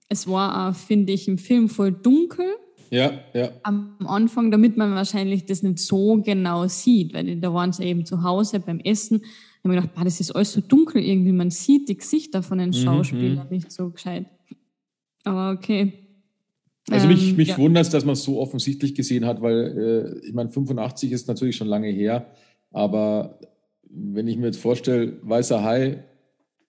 [0.08, 2.48] Es war auch, finde ich, im Film voll dunkel.
[2.90, 3.52] Ja, ja.
[3.64, 8.06] Am Anfang, damit man wahrscheinlich das nicht so genau sieht, weil da waren sie eben
[8.06, 9.20] zu Hause beim Essen.
[9.20, 12.58] Da habe ich gedacht, das ist alles so dunkel irgendwie, man sieht die Gesichter von
[12.58, 13.56] den mhm, Schauspielern mhm.
[13.56, 14.26] nicht so gescheit.
[15.24, 16.09] Aber okay.
[16.92, 17.58] Also mich, ähm, mich ja.
[17.58, 21.28] wundert es, dass man es so offensichtlich gesehen hat, weil äh, ich meine, 85 ist
[21.28, 22.28] natürlich schon lange her,
[22.72, 23.40] aber
[23.90, 26.04] wenn ich mir jetzt vorstelle, weißer Hai,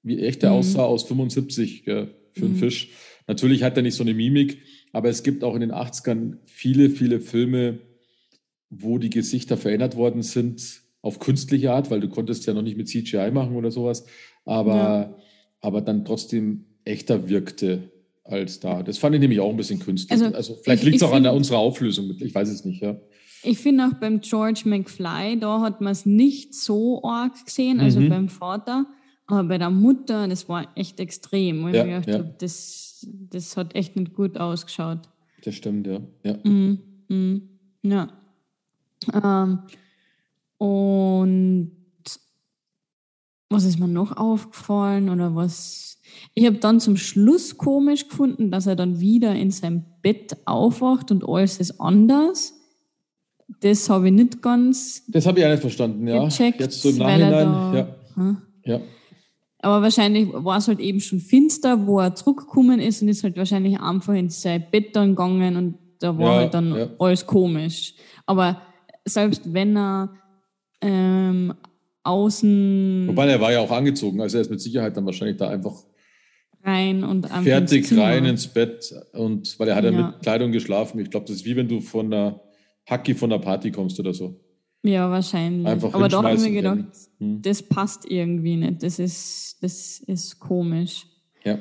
[0.03, 0.57] wie echt der mhm.
[0.57, 2.59] aussah aus 75 gell, für einen mhm.
[2.59, 2.91] Fisch.
[3.27, 6.91] Natürlich hat er nicht so eine Mimik, aber es gibt auch in den 80ern viele,
[6.91, 7.79] viele Filme,
[8.71, 12.77] wo die Gesichter verändert worden sind auf künstliche Art, weil du konntest ja noch nicht
[12.77, 14.05] mit CGI machen oder sowas,
[14.45, 15.17] aber, ja.
[15.61, 17.91] aber dann trotzdem echter wirkte
[18.31, 18.83] als da.
[18.83, 20.11] Das fand ich nämlich auch ein bisschen künstlich.
[20.13, 22.97] Also, also vielleicht liegt es auch an der, unserer Auflösung, ich weiß es nicht, ja.
[23.43, 28.01] Ich finde auch beim George McFly, da hat man es nicht so arg gesehen, also
[28.01, 28.09] mhm.
[28.11, 28.87] beim Vater,
[29.27, 31.73] aber bei der Mutter, das war echt extrem.
[31.73, 32.35] Ja, ich gedacht, ja.
[32.39, 35.09] das, das hat echt nicht gut ausgeschaut.
[35.45, 36.01] Das stimmt, ja.
[36.23, 36.37] Ja.
[36.43, 36.81] Mhm.
[37.09, 37.43] Mhm.
[37.83, 38.09] ja.
[39.15, 39.61] Ähm,
[40.59, 41.73] und
[43.49, 46.00] was ist mir noch aufgefallen oder was
[46.35, 51.11] ich habe dann zum Schluss komisch gefunden, dass er dann wieder in seinem Bett aufwacht
[51.11, 52.55] und alles ist anders.
[53.61, 55.05] Das habe ich nicht ganz.
[55.09, 56.25] Das habe ich auch nicht verstanden, ja.
[56.25, 57.97] Gecheckt, Jetzt so im Nachhinein, da, ja.
[58.15, 58.37] Hm?
[58.65, 58.81] ja.
[59.63, 63.37] Aber wahrscheinlich war es halt eben schon finster, wo er zurückgekommen ist und ist halt
[63.37, 66.89] wahrscheinlich einfach in sein Bett dann gegangen und da war ja, halt dann ja.
[66.99, 67.95] alles komisch.
[68.25, 68.63] Aber
[69.05, 70.15] selbst wenn er
[70.81, 71.53] ähm,
[72.03, 73.05] außen.
[73.09, 75.75] Wobei er war ja auch angezogen, also er ist mit Sicherheit dann wahrscheinlich da einfach
[76.63, 80.53] rein und fertig ins rein ins Bett und weil er hat ja, ja mit Kleidung
[80.53, 80.99] geschlafen.
[81.01, 82.41] Ich glaube, das ist wie wenn du von der
[82.87, 84.39] Hacki von der Party kommst oder so.
[84.83, 85.67] Ja, wahrscheinlich.
[85.67, 86.85] Einfach Aber da habe ich mir gedacht,
[87.19, 87.43] hm.
[87.43, 88.83] das passt irgendwie nicht.
[88.83, 91.07] Das ist, das ist komisch.
[91.45, 91.59] Ja.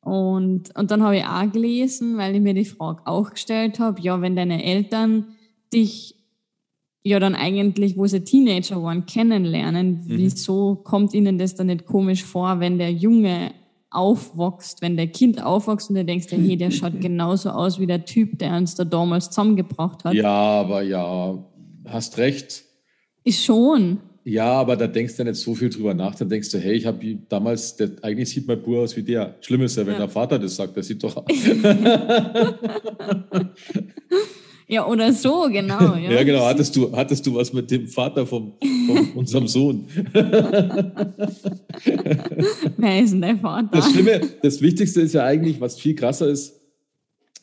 [0.00, 4.00] Und, und dann habe ich auch gelesen, weil ich mir die Frage auch gestellt habe,
[4.02, 5.28] ja, wenn deine Eltern
[5.72, 6.14] dich
[7.02, 10.04] ja dann eigentlich, wo sie Teenager waren, kennenlernen, mhm.
[10.06, 13.52] wieso kommt ihnen das dann nicht komisch vor, wenn der Junge
[13.94, 18.04] aufwächst, wenn der Kind aufwächst und du denkst, hey, der schaut genauso aus wie der
[18.04, 20.14] Typ, der uns da damals zusammengebracht hat.
[20.14, 21.38] Ja, aber ja,
[21.88, 22.64] hast recht.
[23.24, 23.98] Ist schon.
[24.24, 26.14] Ja, aber da denkst du nicht so viel drüber nach.
[26.14, 29.34] Dann denkst du, hey, ich habe damals, der, eigentlich sieht mein Bub aus wie der.
[29.42, 30.00] Schlimm ist ja, wenn ja.
[30.00, 31.24] der Vater das sagt, der sieht doch aus.
[34.66, 35.94] ja, oder so, genau.
[36.04, 36.44] Ja, ja genau.
[36.46, 38.54] Hattest du, hattest du was mit dem Vater von
[39.14, 39.86] unserem Sohn?
[42.76, 43.68] Wer ist denn der Vater?
[43.72, 46.60] Das Schlimme, das Wichtigste ist ja eigentlich, was viel krasser ist,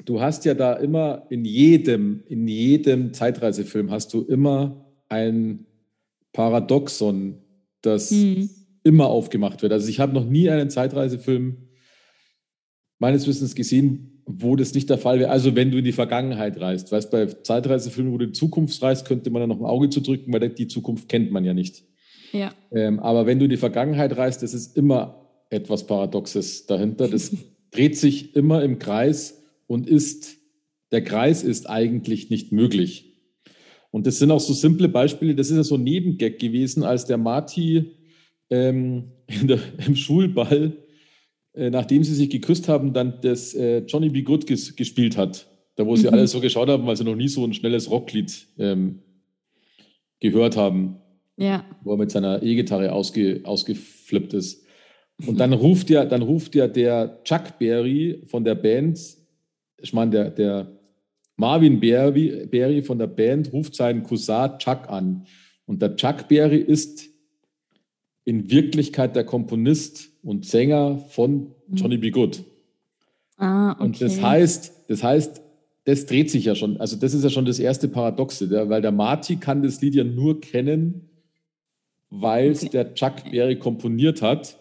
[0.06, 5.66] du hast ja da immer in jedem, in jedem Zeitreisefilm hast du immer ein
[6.34, 7.38] Paradoxon,
[7.82, 8.50] das mhm.
[8.84, 9.74] immer aufgemacht wird.
[9.74, 11.58] Also ich habe noch nie einen Zeitreisefilm
[12.98, 15.30] meines Wissens gesehen, wo das nicht der Fall wäre.
[15.30, 16.92] Also wenn du in die Vergangenheit reist.
[16.92, 19.90] Weißt bei Zeitreisefilmen, wo du in die Zukunft reist, könnte man da noch ein Auge
[19.90, 21.84] zu drücken, weil die Zukunft kennt man ja nicht.
[22.32, 22.54] Ja.
[22.72, 27.08] Ähm, aber wenn du in die Vergangenheit reist, das ist immer etwas Paradoxes dahinter.
[27.08, 27.36] Das
[27.72, 30.38] dreht sich immer im Kreis und ist,
[30.92, 33.18] der Kreis ist eigentlich nicht möglich.
[33.92, 35.36] Und das sind auch so simple Beispiele.
[35.36, 37.98] Das ist ja so ein Nebengag gewesen, als der Marty
[38.50, 40.74] ähm, der, im Schulball,
[41.54, 44.22] nachdem sie sich geküsst haben, dann das äh, Johnny B.
[44.22, 45.48] Good ges gespielt hat.
[45.76, 46.14] Da, wo sie mhm.
[46.14, 49.00] alle so geschaut haben, weil sie noch nie so ein schnelles Rocklied ähm,
[50.20, 50.98] gehört haben.
[51.38, 51.66] Ja.
[51.84, 54.66] Wo er mit seiner E-Gitarre ausge, ausgeflippt ist.
[55.26, 59.00] Und dann ruft ja, dann ruft ja der Chuck Berry von der Band,
[59.80, 60.80] ich meine, der, der
[61.36, 65.26] Marvin Berry, Berry von der Band ruft seinen Cousin Chuck an.
[65.66, 67.10] Und der Chuck Berry ist
[68.26, 72.12] in Wirklichkeit der Komponist und Sänger von Johnny B.
[72.12, 72.44] Good.
[73.38, 73.84] Ah, okay.
[73.84, 75.42] Und das heißt, das heißt,
[75.86, 76.78] das dreht sich ja schon.
[76.78, 79.96] Also das ist ja schon das erste Paradoxe, ja, weil der Marty kann das Lied
[79.96, 81.10] ja nur kennen,
[82.10, 84.58] weil es der Chuck Berry komponiert hat.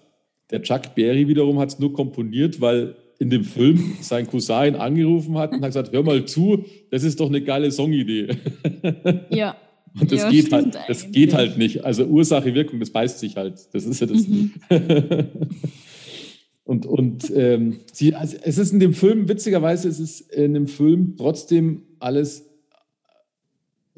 [0.50, 5.36] Der Chuck Berry wiederum hat es nur komponiert, weil in dem Film sein Cousin angerufen
[5.36, 8.28] hat und hat gesagt, hör mal zu, das ist doch eine geile Songidee.
[9.30, 9.56] Ja.
[9.98, 11.84] Und das, ja, geht halt, das geht halt nicht.
[11.84, 13.58] Also Ursache, Wirkung, das beißt sich halt.
[13.72, 14.26] Das ist ja das.
[14.26, 14.52] Mhm.
[16.64, 20.68] und und ähm, sie, also es ist in dem Film, witzigerweise, es ist in dem
[20.68, 22.49] Film trotzdem alles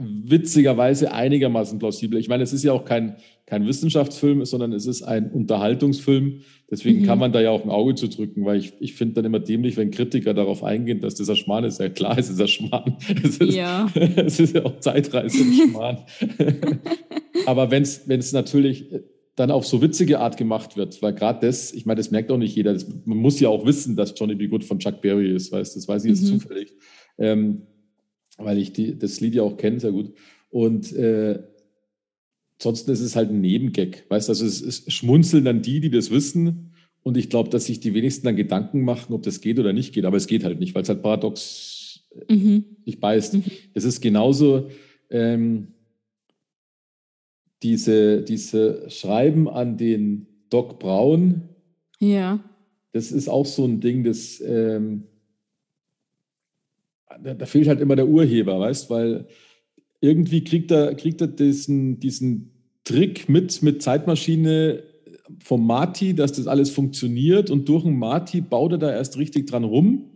[0.03, 2.19] witzigerweise einigermaßen plausibel.
[2.19, 6.41] Ich meine, es ist ja auch kein, kein Wissenschaftsfilm, sondern es ist ein Unterhaltungsfilm.
[6.71, 7.07] Deswegen mhm.
[7.07, 9.41] kann man da ja auch ein Auge zu drücken, weil ich, ich finde dann immer
[9.41, 11.81] dämlich, wenn Kritiker darauf eingehen, dass dieser Schmarrn ist.
[11.81, 12.97] Ja klar, es ist ein Schmarrn.
[13.23, 15.99] Es ist ja, es ist ja auch Zeitreise im Schmarrn.
[17.47, 18.87] Aber wenn es natürlich
[19.37, 22.39] dann auf so witzige Art gemacht wird, weil gerade das, ich meine, das merkt auch
[22.39, 22.75] nicht jeder.
[22.75, 24.49] Das, man muss ja auch wissen, dass Johnny B.
[24.49, 26.39] Good von Chuck Berry ist, weißt das weiß ich jetzt mhm.
[26.39, 26.73] zufällig.
[27.19, 27.63] Ähm,
[28.39, 30.13] weil ich die, das Lied ja auch kenne, sehr gut.
[30.51, 31.43] Und äh,
[32.59, 34.05] ansonsten ist es halt ein Nebengag.
[34.09, 36.73] Weißt du, also es, es schmunzeln dann die, die das wissen.
[37.03, 39.93] Und ich glaube, dass sich die wenigsten dann Gedanken machen, ob das geht oder nicht
[39.93, 40.05] geht.
[40.05, 42.65] Aber es geht halt nicht, weil es halt paradox mhm.
[42.85, 43.35] sich beißt.
[43.35, 43.45] Mhm.
[43.75, 44.69] Es ist genauso
[45.11, 45.69] ähm,
[47.63, 51.49] diese, diese Schreiben an den Doc Braun.
[51.99, 52.41] Ja.
[52.93, 55.05] Das ist auch so ein Ding, das ähm,
[57.23, 59.27] da, da, fehlt halt immer der Urheber, weißt, weil
[60.01, 62.51] irgendwie kriegt er, kriegt er diesen, diesen
[62.85, 64.83] Trick mit, mit Zeitmaschine
[65.43, 69.47] vom Marty, dass das alles funktioniert und durch den Marty baut er da erst richtig
[69.47, 70.11] dran rum,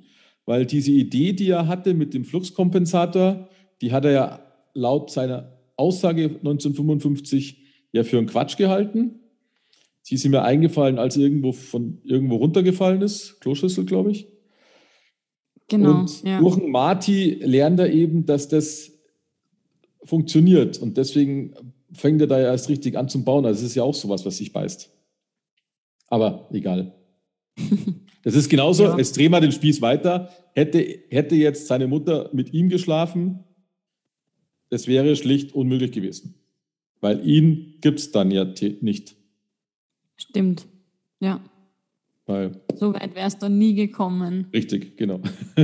[0.44, 3.48] weil diese Idee, die er hatte mit dem Fluxkompensator,
[3.80, 4.40] die hat er ja
[4.74, 7.59] laut seiner Aussage 1955
[7.92, 9.20] ja für einen Quatsch gehalten.
[10.02, 14.28] Sie ist ihm eingefallen, als irgendwo von irgendwo runtergefallen ist, Kloschüssel, glaube ich.
[15.68, 16.00] Genau.
[16.00, 16.40] Und ja.
[16.40, 18.92] durch Marty lernt er eben, dass das
[20.05, 20.79] funktioniert.
[20.79, 21.55] Und deswegen
[21.92, 23.44] fängt er da ja erst richtig an zum Bauen.
[23.44, 24.90] Also es ist ja auch sowas, was sich beißt.
[26.09, 26.94] Aber egal.
[28.26, 28.98] Das ist genauso, ja.
[28.98, 30.31] jetzt drehen wir den Spieß weiter.
[30.52, 33.44] Hätte, hätte jetzt seine Mutter mit ihm geschlafen,
[34.68, 36.35] das wäre schlicht unmöglich gewesen.
[37.00, 38.44] Weil ihn gibt es dann ja
[38.81, 39.14] nicht.
[40.16, 40.66] Stimmt,
[41.20, 41.41] ja.
[42.27, 44.49] Weil so weit wärst du nie gekommen.
[44.53, 45.20] Richtig, genau.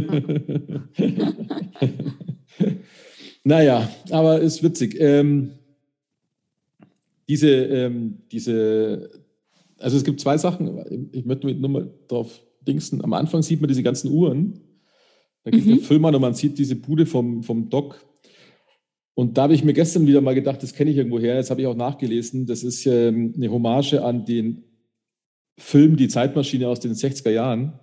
[3.44, 4.96] naja, aber ist witzig.
[5.00, 5.50] Ähm,
[7.28, 9.10] diese, ähm, diese,
[9.78, 13.02] also es gibt zwei Sachen, ich möchte nur mal drauf dingsen.
[13.02, 14.60] Am Anfang sieht man diese ganzen Uhren.
[15.42, 15.76] Da geht mhm.
[15.76, 18.06] der Film an und man sieht diese Bude vom, vom Doc.
[19.14, 21.50] Und da habe ich mir gestern wieder mal gedacht, das kenne ich irgendwo her, das
[21.50, 22.46] habe ich auch nachgelesen.
[22.46, 24.64] Das ist ähm, eine Hommage an den
[25.58, 27.78] Film Die Zeitmaschine aus den 60er Jahren.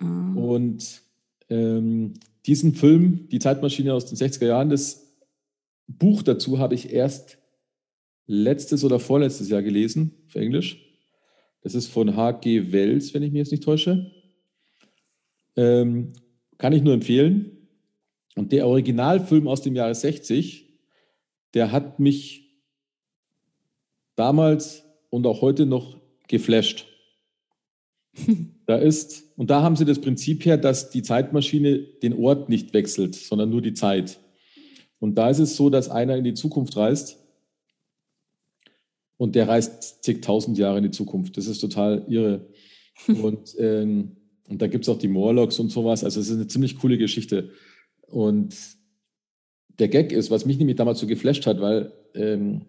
[0.00, 0.36] Mhm.
[0.36, 1.02] Und
[1.48, 2.14] ähm,
[2.46, 5.06] diesen Film, Die Zeitmaschine aus den 60er Jahren, das
[5.86, 7.38] Buch dazu habe ich erst
[8.26, 10.82] letztes oder vorletztes Jahr gelesen, auf Englisch.
[11.62, 12.72] Das ist von H.G.
[12.72, 14.10] Wells, wenn ich mich jetzt nicht täusche.
[15.56, 16.12] Ähm,
[16.58, 17.68] kann ich nur empfehlen.
[18.34, 20.68] Und der Originalfilm aus dem Jahre 60,
[21.54, 22.60] der hat mich
[24.14, 25.96] damals und auch heute noch
[26.28, 26.86] geflasht.
[28.66, 32.72] Da ist, und da haben sie das Prinzip her, dass die Zeitmaschine den Ort nicht
[32.74, 34.18] wechselt, sondern nur die Zeit.
[34.98, 37.18] Und da ist es so, dass einer in die Zukunft reist
[39.18, 41.36] und der reist zigtausend Jahre in die Zukunft.
[41.36, 42.46] Das ist total irre.
[43.22, 44.16] Und, ähm,
[44.48, 46.02] und da gibt es auch die Morlocks und sowas.
[46.02, 47.50] Also es ist eine ziemlich coole Geschichte.
[48.06, 48.56] Und
[49.78, 52.62] der Gag ist, was mich nämlich damals so geflasht hat, weil ähm,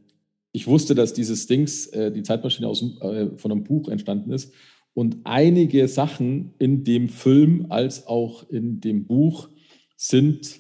[0.57, 4.51] ich wusste, dass dieses Dings, äh, die Zeitmaschine aus, äh, von einem Buch entstanden ist.
[4.95, 9.49] Und einige Sachen in dem Film als auch in dem Buch
[9.95, 10.59] sind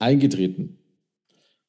[0.00, 0.78] eingetreten.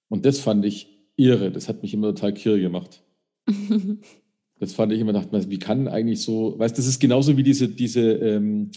[0.09, 1.51] Und das fand ich irre.
[1.51, 3.03] Das hat mich immer total kirre gemacht.
[4.59, 7.43] das fand ich immer, dachte, wie kann eigentlich so, weißt du, das ist genauso wie
[7.43, 8.71] diese, diese, ähm,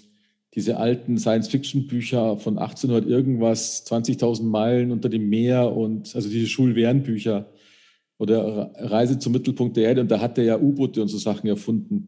[0.55, 7.51] diese alten Science-Fiction-Bücher von 1800 irgendwas, 20.000 Meilen unter dem Meer und also diese Schulwehrenbücher
[8.21, 11.49] oder Reise zum Mittelpunkt der Erde und da hat er ja U-Boote und so Sachen
[11.49, 12.07] erfunden.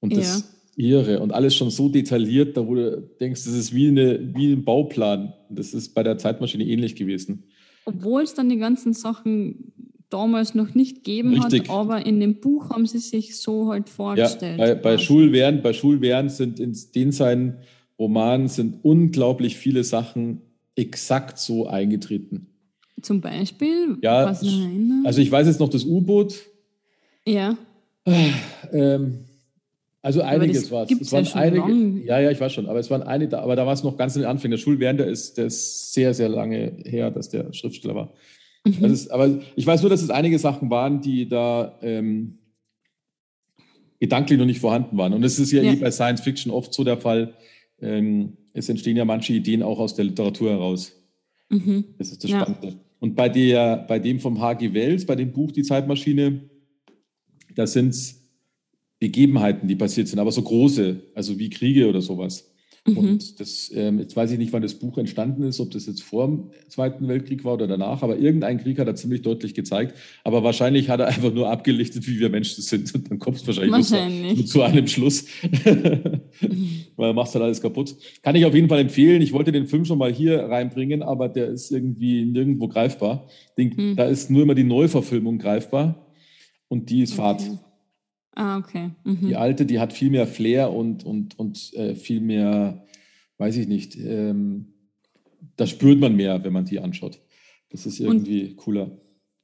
[0.00, 1.00] Und das ja.
[1.00, 4.52] irre und alles schon so detailliert, da wo du denkst, das ist wie, eine, wie
[4.52, 5.34] ein Bauplan.
[5.50, 7.44] Das ist bei der Zeitmaschine ähnlich gewesen.
[7.84, 9.74] Obwohl es dann die ganzen Sachen
[10.08, 11.68] damals noch nicht gegeben Richtig.
[11.68, 14.58] hat, aber in dem Buch haben sie sich so halt vorgestellt.
[14.58, 17.58] Ja, bei, bei Schulwehren, bei Schulwehren sind in den seinen
[17.98, 20.40] Romanen sind unglaublich viele Sachen
[20.74, 22.53] exakt so eingetreten.
[23.04, 23.98] Zum Beispiel?
[24.02, 24.34] Ja,
[25.04, 26.40] also ich weiß jetzt noch das U-Boot.
[27.26, 27.56] Ja.
[28.72, 29.24] Ähm,
[30.00, 31.12] also einiges war es.
[31.12, 31.60] Waren ja einige.
[31.60, 32.02] Lang.
[32.04, 34.16] Ja, ja, ich weiß schon, aber es waren einige, aber da war es noch ganz
[34.16, 34.58] in den Anfängen.
[34.58, 38.12] Der der ist, der ist sehr, sehr lange her, dass der Schriftsteller war.
[38.64, 38.84] Mhm.
[38.86, 42.38] Ist, aber ich weiß nur, dass es einige Sachen waren, die da ähm,
[44.00, 45.12] gedanklich noch nicht vorhanden waren.
[45.12, 47.34] Und es ist ja, ja, eh bei Science Fiction oft so der Fall.
[47.80, 50.92] Ähm, es entstehen ja manche Ideen auch aus der Literatur heraus.
[51.48, 51.84] Mhm.
[51.98, 52.40] Das ist das ja.
[52.40, 52.78] Spannende.
[53.04, 54.72] Und bei, der, bei dem vom H.G.
[54.72, 56.48] Wells, bei dem Buch Die Zeitmaschine,
[57.54, 58.26] da sind es
[58.98, 62.53] Begebenheiten, die passiert sind, aber so große, also wie Kriege oder sowas.
[62.86, 62.98] Mhm.
[62.98, 66.02] Und das, ähm, jetzt weiß ich nicht, wann das Buch entstanden ist, ob das jetzt
[66.02, 69.96] vor dem Zweiten Weltkrieg war oder danach, aber irgendein Krieg hat er ziemlich deutlich gezeigt.
[70.22, 72.94] Aber wahrscheinlich hat er einfach nur abgelichtet, wie wir Menschen sind.
[72.94, 74.36] Und dann kommst du wahrscheinlich, wahrscheinlich.
[74.36, 75.24] Zu, zu, einem Schluss.
[76.96, 77.96] Weil er macht halt alles kaputt.
[78.22, 79.22] Kann ich auf jeden Fall empfehlen.
[79.22, 83.28] Ich wollte den Film schon mal hier reinbringen, aber der ist irgendwie nirgendwo greifbar.
[83.56, 83.96] Den, mhm.
[83.96, 86.06] Da ist nur immer die Neuverfilmung greifbar
[86.68, 87.22] und die ist okay.
[87.22, 87.63] Fahrt.
[88.34, 88.90] Ah, okay.
[89.04, 89.28] Mhm.
[89.28, 92.84] Die alte, die hat viel mehr Flair und, und, und äh, viel mehr,
[93.38, 94.74] weiß ich nicht, ähm,
[95.56, 97.20] da spürt man mehr, wenn man die anschaut.
[97.70, 98.90] Das ist irgendwie und, cooler.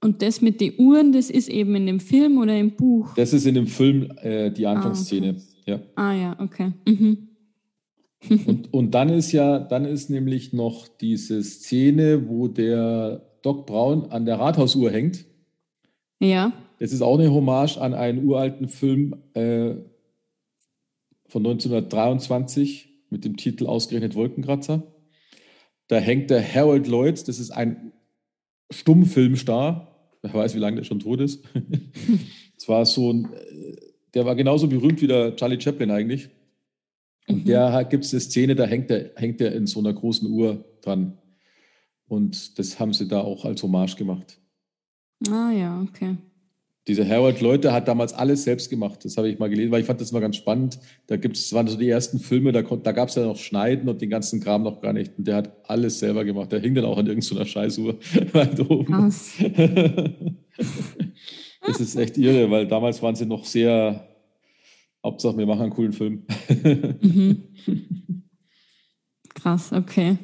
[0.02, 3.14] Und das mit den Uhren, das ist eben in dem Film oder im Buch?
[3.14, 5.28] Das ist in dem Film äh, die Anfangsszene.
[5.28, 5.70] Ah, okay.
[5.70, 5.80] ja.
[5.94, 6.72] ah ja, okay.
[6.86, 7.28] Mhm.
[8.46, 14.10] und, und dann ist ja, dann ist nämlich noch diese Szene, wo der Doc Brown
[14.10, 15.24] an der Rathausuhr hängt.
[16.18, 16.52] Ja.
[16.80, 19.74] Das ist auch eine Hommage an einen uralten Film äh,
[21.26, 24.82] von 1923 mit dem Titel Ausgerechnet Wolkenkratzer.
[25.88, 27.92] Da hängt der Harold Lloyd, das ist ein
[28.70, 29.88] Stummfilmstar.
[30.22, 31.44] Wer weiß, wie lange der schon tot ist.
[32.56, 33.76] Es war so ein, äh,
[34.12, 36.28] der war genauso berühmt wie der Charlie Chaplin eigentlich.
[37.26, 37.44] Und mhm.
[37.46, 40.62] der gibt es eine Szene, da hängt der, hängt der in so einer großen Uhr
[40.82, 41.16] dran.
[42.06, 44.38] Und das haben sie da auch als Hommage gemacht.
[45.30, 46.18] Ah ja, okay.
[46.88, 49.04] Dieser Harold Leute hat damals alles selbst gemacht.
[49.04, 50.78] Das habe ich mal gelesen, weil ich fand das mal ganz spannend.
[51.08, 54.00] Da gibt's, waren so die ersten Filme, da, da gab es ja noch Schneiden und
[54.00, 55.18] den ganzen Kram noch gar nicht.
[55.18, 56.50] Und der hat alles selber gemacht.
[56.52, 57.98] Der hing dann auch an irgendeiner Scheißuhr
[58.32, 58.92] weit oben.
[61.66, 64.08] das ist echt irre, weil damals waren sie noch sehr,
[65.04, 66.24] Hauptsache wir machen einen coolen Film.
[67.02, 67.44] mhm.
[69.34, 70.16] Krass, okay.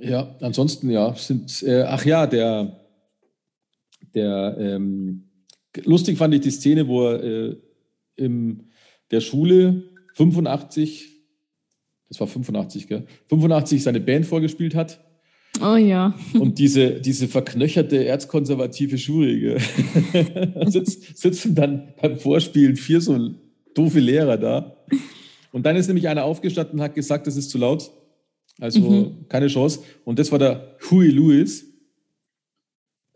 [0.00, 2.79] Ja, ansonsten ja, sind, äh, ach ja, der
[4.14, 5.30] der ähm,
[5.84, 7.56] lustig fand ich die Szene, wo er äh,
[8.16, 8.70] in
[9.10, 9.84] der Schule
[10.14, 11.16] 85,
[12.08, 13.06] das war 85, gell?
[13.28, 15.04] 85 seine Band vorgespielt hat.
[15.60, 16.14] Oh ja.
[16.34, 19.58] Und diese, diese verknöcherte erzkonservative Schule
[20.66, 23.34] sitz, sitzen dann beim Vorspielen vier so
[23.74, 24.76] doofe Lehrer da.
[25.52, 27.90] Und dann ist nämlich einer aufgestanden und hat gesagt, das ist zu laut.
[28.60, 29.28] Also mhm.
[29.28, 29.80] keine Chance.
[30.04, 31.66] Und das war der Huey Lewis.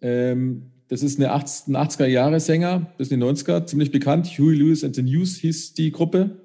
[0.00, 4.26] Ähm, das ist eine 80er Jahre Sänger bis in die 90er, ziemlich bekannt.
[4.38, 6.42] Huey Lewis and the News hieß die Gruppe.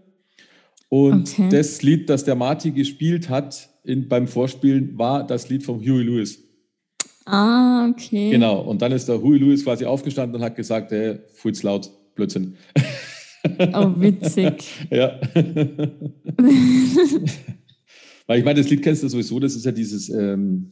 [0.90, 1.50] Und okay.
[1.50, 6.04] das Lied, das der Marty gespielt hat in, beim Vorspielen, war das Lied von Huey
[6.04, 6.40] Lewis.
[7.26, 8.32] Ah, okay.
[8.32, 8.62] Genau.
[8.62, 11.92] Und dann ist der Huey Lewis quasi aufgestanden und hat gesagt, hey, fuhl's laut.
[12.16, 12.56] Blödsinn.
[13.74, 14.64] Oh, witzig.
[14.90, 15.20] ja.
[18.28, 20.72] Weil ich meine, das Lied kennst du sowieso, das ist ja dieses, ähm,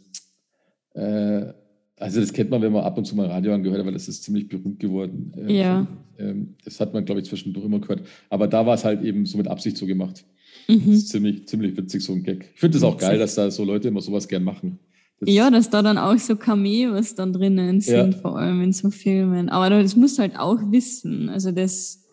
[0.94, 1.54] äh,
[2.00, 4.24] also das kennt man, wenn man ab und zu mal Radio angehört, aber das ist
[4.24, 5.34] ziemlich berühmt geworden.
[5.36, 5.88] Äh, ja.
[6.20, 8.04] Ähm, das hat man, glaube ich, zwischendurch immer gehört.
[8.30, 10.24] Aber da war es halt eben so mit Absicht so gemacht.
[10.68, 10.84] Mhm.
[10.86, 12.52] Das ist ziemlich, ziemlich witzig, so ein Gag.
[12.54, 14.80] Ich finde es auch geil, dass da so Leute immer sowas gern machen.
[15.20, 18.20] Das ja, dass da dann auch so Cameos dann drinnen sind, ja.
[18.20, 19.50] vor allem in so Filmen.
[19.50, 21.30] Aber das musst du halt auch wissen.
[21.30, 22.07] Also das,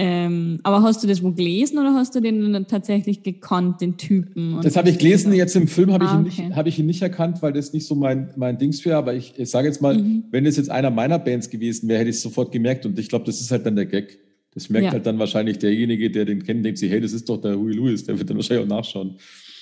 [0.00, 4.60] ähm, aber hast du das wo gelesen oder hast du den tatsächlich gekannt, den Typen?
[4.62, 6.54] Das habe ich gelesen, jetzt im Film habe ah, ich, ihn okay.
[6.54, 8.96] hab ich ihn nicht erkannt, weil das nicht so mein, mein Dings wäre.
[8.96, 10.22] Aber ich, ich sage jetzt mal, mhm.
[10.30, 12.86] wenn es jetzt einer meiner Bands gewesen wäre, hätte ich es sofort gemerkt.
[12.86, 14.20] Und ich glaube, das ist halt dann der Gag.
[14.54, 14.92] Das merkt ja.
[14.92, 17.74] halt dann wahrscheinlich derjenige, der den kennt, denkt sich, hey, das ist doch der Huey
[17.74, 19.16] Lewis, der wird dann wahrscheinlich auch nachschauen.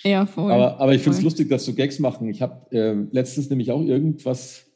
[0.04, 0.52] Ja, voll.
[0.52, 2.28] Aber, aber ich finde es lustig, dass so Gags machen.
[2.28, 4.66] Ich habe äh, letztens nämlich auch irgendwas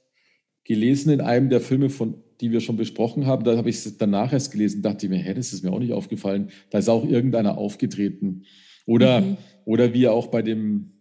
[0.65, 3.45] gelesen in einem der Filme, von, die wir schon besprochen haben.
[3.45, 5.79] Da habe ich es danach erst gelesen, dachte ich mir, hä, das ist mir auch
[5.79, 6.51] nicht aufgefallen.
[6.71, 8.45] Da ist auch irgendeiner aufgetreten.
[8.87, 9.37] Oder, mhm.
[9.65, 10.93] oder wie auch bei dem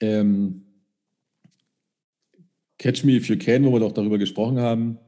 [0.00, 0.62] ähm,
[2.78, 4.98] Catch Me If You Can, wo wir doch darüber gesprochen haben,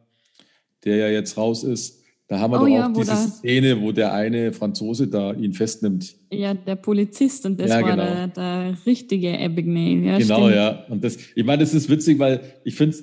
[0.85, 3.93] der ja jetzt raus ist da haben wir oh, doch ja, auch diese Szene, wo
[3.93, 6.17] der eine Franzose da ihn festnimmt.
[6.31, 8.05] Ja, der Polizist und das ja, war genau.
[8.05, 10.07] der, der, richtige Abignale.
[10.07, 10.55] Ja, genau, stimmt.
[10.55, 10.85] ja.
[10.89, 12.97] Und das, ich meine, das ist witzig, weil ich finde,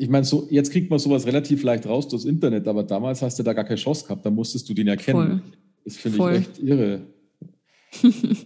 [0.00, 3.38] ich meine, so, jetzt kriegt man sowas relativ leicht raus durchs Internet, aber damals hast
[3.38, 5.42] du da gar keine Chance gehabt, da musstest du den erkennen.
[5.42, 5.42] Voll.
[5.84, 7.02] Das finde ich echt irre.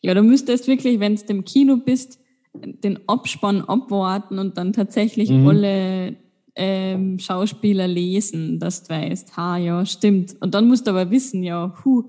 [0.00, 2.18] ja, du müsstest wirklich, wenn du im Kino bist,
[2.54, 5.46] den Abspann abwarten und dann tatsächlich mhm.
[5.48, 6.16] alle
[6.54, 10.34] ähm, Schauspieler lesen, dass du weißt, ha, ja, stimmt.
[10.40, 12.04] Und dann musst du aber wissen, ja, hu,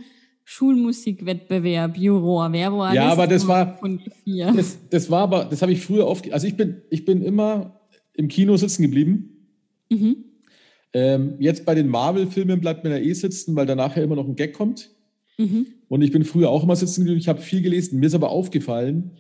[0.46, 3.06] Schulmusikwettbewerb, Juror, wer war ja, das?
[3.06, 3.80] Ja, aber das war,
[4.56, 7.77] das, das war aber, das habe ich früher oft, also ich bin, ich bin immer
[8.18, 9.48] im Kino sitzen geblieben.
[9.90, 10.26] Mhm.
[10.94, 14.28] Ähm, jetzt bei den Marvel-Filmen bleibt mir da eh sitzen, weil danach ja immer noch
[14.28, 14.90] ein Gag kommt.
[15.38, 15.68] Mhm.
[15.88, 18.00] Und ich bin früher auch immer sitzen geblieben, ich habe viel gelesen.
[18.00, 19.12] Mir ist aber aufgefallen,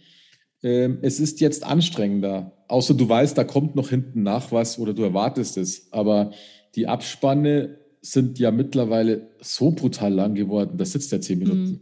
[0.64, 2.52] ähm, es ist jetzt anstrengender.
[2.68, 5.92] Außer du weißt, da kommt noch hinten nach was oder du erwartest es.
[5.92, 6.32] Aber
[6.76, 11.62] die Abspanne sind ja mittlerweile so brutal lang geworden, das sitzt ja zehn Minuten.
[11.62, 11.80] Mhm.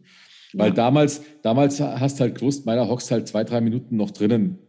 [0.53, 0.76] Weil ja.
[0.76, 4.59] damals, damals hast du halt gewusst, meiner hockst halt zwei, drei Minuten noch drinnen.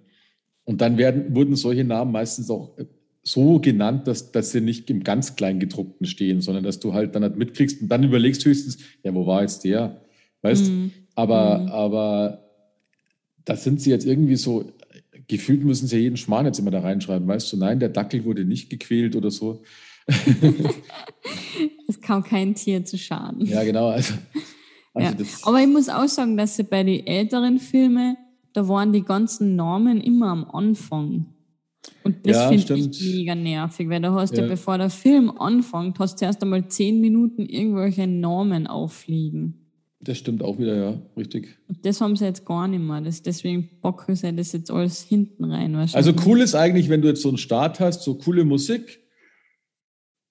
[0.67, 2.85] Und dann werden, wurden solche Namen meistens auch äh,
[3.23, 7.23] so genannt, dass, dass sie nicht im ganz Kleingedruckten stehen, sondern dass du halt dann
[7.23, 10.01] halt mitkriegst und dann überlegst höchstens, ja, wo war jetzt der?
[10.43, 10.71] Weißt?
[10.71, 10.93] Mhm.
[11.14, 11.69] Aber, mhm.
[11.69, 12.45] aber
[13.45, 14.71] da sind sie jetzt irgendwie so,
[15.29, 18.25] gefühlt müssen sie ja jeden Schmarrn jetzt immer da reinschreiben, weißt du, nein, der Dackel
[18.25, 19.62] wurde nicht gequält oder so.
[21.89, 23.45] es kam kein Tier zu schaden.
[23.47, 23.89] Ja, genau.
[23.89, 24.14] Also,
[24.95, 25.29] also ja.
[25.43, 28.17] Aber ich muss auch sagen, dass sie bei den älteren Filmen,
[28.57, 31.27] da waren die ganzen Namen immer am Anfang.
[32.03, 34.43] Und das ja, finde ich mega nervig, weil da hast ja.
[34.43, 39.67] du, bevor der Film anfängt, hast du erst einmal zehn Minuten irgendwelche Namen auffliegen.
[40.01, 41.59] Das stimmt auch wieder, ja, richtig.
[41.83, 43.01] Das haben sie jetzt gar nicht mehr.
[43.01, 45.75] Das, deswegen bocken sie das jetzt alles hinten rein.
[45.75, 49.01] Also cool ist eigentlich, wenn du jetzt so einen Start hast, so coole Musik,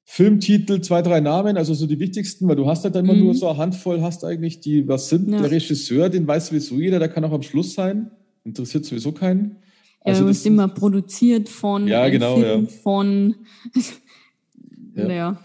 [0.08, 3.22] Filmtitel, zwei, drei Namen, also so die wichtigsten, weil du hast halt immer mhm.
[3.22, 5.32] nur so eine Handvoll, hast eigentlich die, was sind.
[5.32, 5.42] Ja.
[5.42, 8.12] Der Regisseur, den weiß sowieso jeder, der kann auch am Schluss sein.
[8.44, 9.58] Interessiert sowieso keinen.
[10.02, 12.70] Also ja, du bist immer produziert von, ja, genau, Film, ja.
[12.84, 13.36] von,
[14.96, 15.10] ja.
[15.10, 15.44] ja.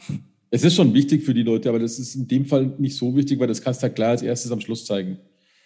[0.50, 3.16] Es ist schon wichtig für die Leute, aber das ist in dem Fall nicht so
[3.16, 5.16] wichtig, weil das kannst du halt klar als erstes am Schluss zeigen.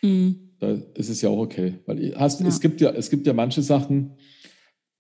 [0.03, 0.36] Mhm.
[0.61, 1.74] Da ist es ja auch okay.
[1.86, 2.47] Weil hast, ja.
[2.47, 4.12] Es, gibt ja, es gibt ja manche Sachen,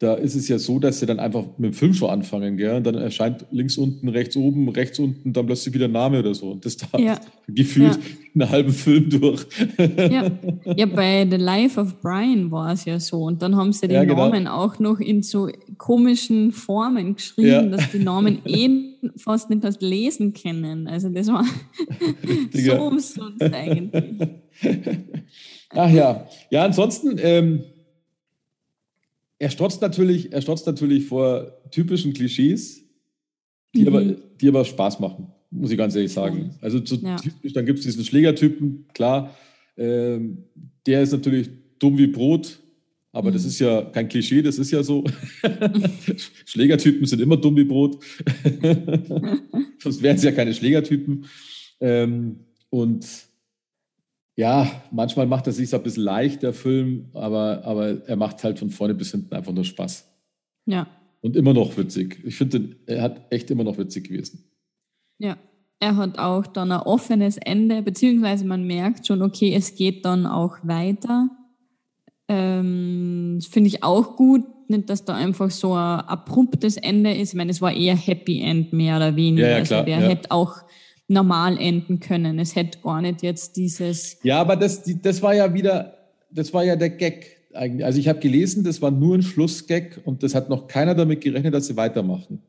[0.00, 2.76] da ist es ja so, dass sie dann einfach mit dem Film schon anfangen, gell?
[2.76, 6.34] Und dann erscheint links unten, rechts oben, rechts unten, dann plötzlich wieder ein Name oder
[6.34, 6.50] so.
[6.50, 7.18] Und das da ja.
[7.46, 8.00] gefühlt ja.
[8.34, 9.46] einen halben Film durch.
[9.78, 10.30] Ja.
[10.76, 13.22] ja, bei The Life of Brian war es ja so.
[13.22, 14.28] Und dann haben sie die ja, genau.
[14.28, 18.68] Namen auch noch in so komischen Formen geschrieben, dass die Namen eh
[19.16, 20.88] fast nicht hast lesen können.
[20.88, 21.44] Also das war
[22.52, 24.28] so umsonst eigentlich.
[25.70, 26.26] Ach ja.
[26.50, 27.16] Ja, ansonsten.
[27.22, 27.62] Ähm,
[29.38, 32.84] er strotzt natürlich, er strotzt natürlich vor typischen Klischees,
[33.74, 33.88] die, mhm.
[33.88, 36.54] aber, die aber Spaß machen, muss ich ganz ehrlich sagen.
[36.60, 37.16] Also zu, ja.
[37.16, 39.36] typisch, dann gibt es diesen Schlägertypen, klar,
[39.76, 40.44] ähm,
[40.86, 42.60] der ist natürlich dumm wie Brot,
[43.12, 43.34] aber mhm.
[43.34, 45.04] das ist ja kein Klischee, das ist ja so.
[46.46, 48.02] Schlägertypen sind immer dumm wie Brot.
[49.78, 51.26] Sonst wären sie ja keine Schlägertypen.
[51.80, 53.06] Ähm, und
[54.36, 58.58] ja, manchmal macht er sich ein bisschen leicht, der Film, aber, aber er macht halt
[58.58, 60.10] von vorne bis hinten einfach nur Spaß.
[60.66, 60.88] Ja.
[61.20, 62.20] Und immer noch witzig.
[62.24, 64.44] Ich finde, er hat echt immer noch witzig gewesen.
[65.18, 65.36] Ja,
[65.78, 70.26] er hat auch dann ein offenes Ende, beziehungsweise man merkt schon, okay, es geht dann
[70.26, 71.28] auch weiter.
[72.28, 74.42] Ähm, das finde ich auch gut.
[74.66, 77.30] Nicht, dass da einfach so ein abruptes Ende ist.
[77.30, 79.48] Ich meine, es war eher Happy End, mehr oder weniger.
[79.50, 80.08] Ja, ja, klar, also der ja.
[80.08, 80.56] hätte auch
[81.08, 82.38] normal enden können.
[82.38, 84.18] Es hätte gar nicht jetzt dieses.
[84.22, 85.98] Ja, aber das, die, das war ja wieder,
[86.30, 87.84] das war ja der Gag eigentlich.
[87.84, 91.20] Also ich habe gelesen, das war nur ein Schlussgag und das hat noch keiner damit
[91.20, 92.42] gerechnet, dass sie weitermachen.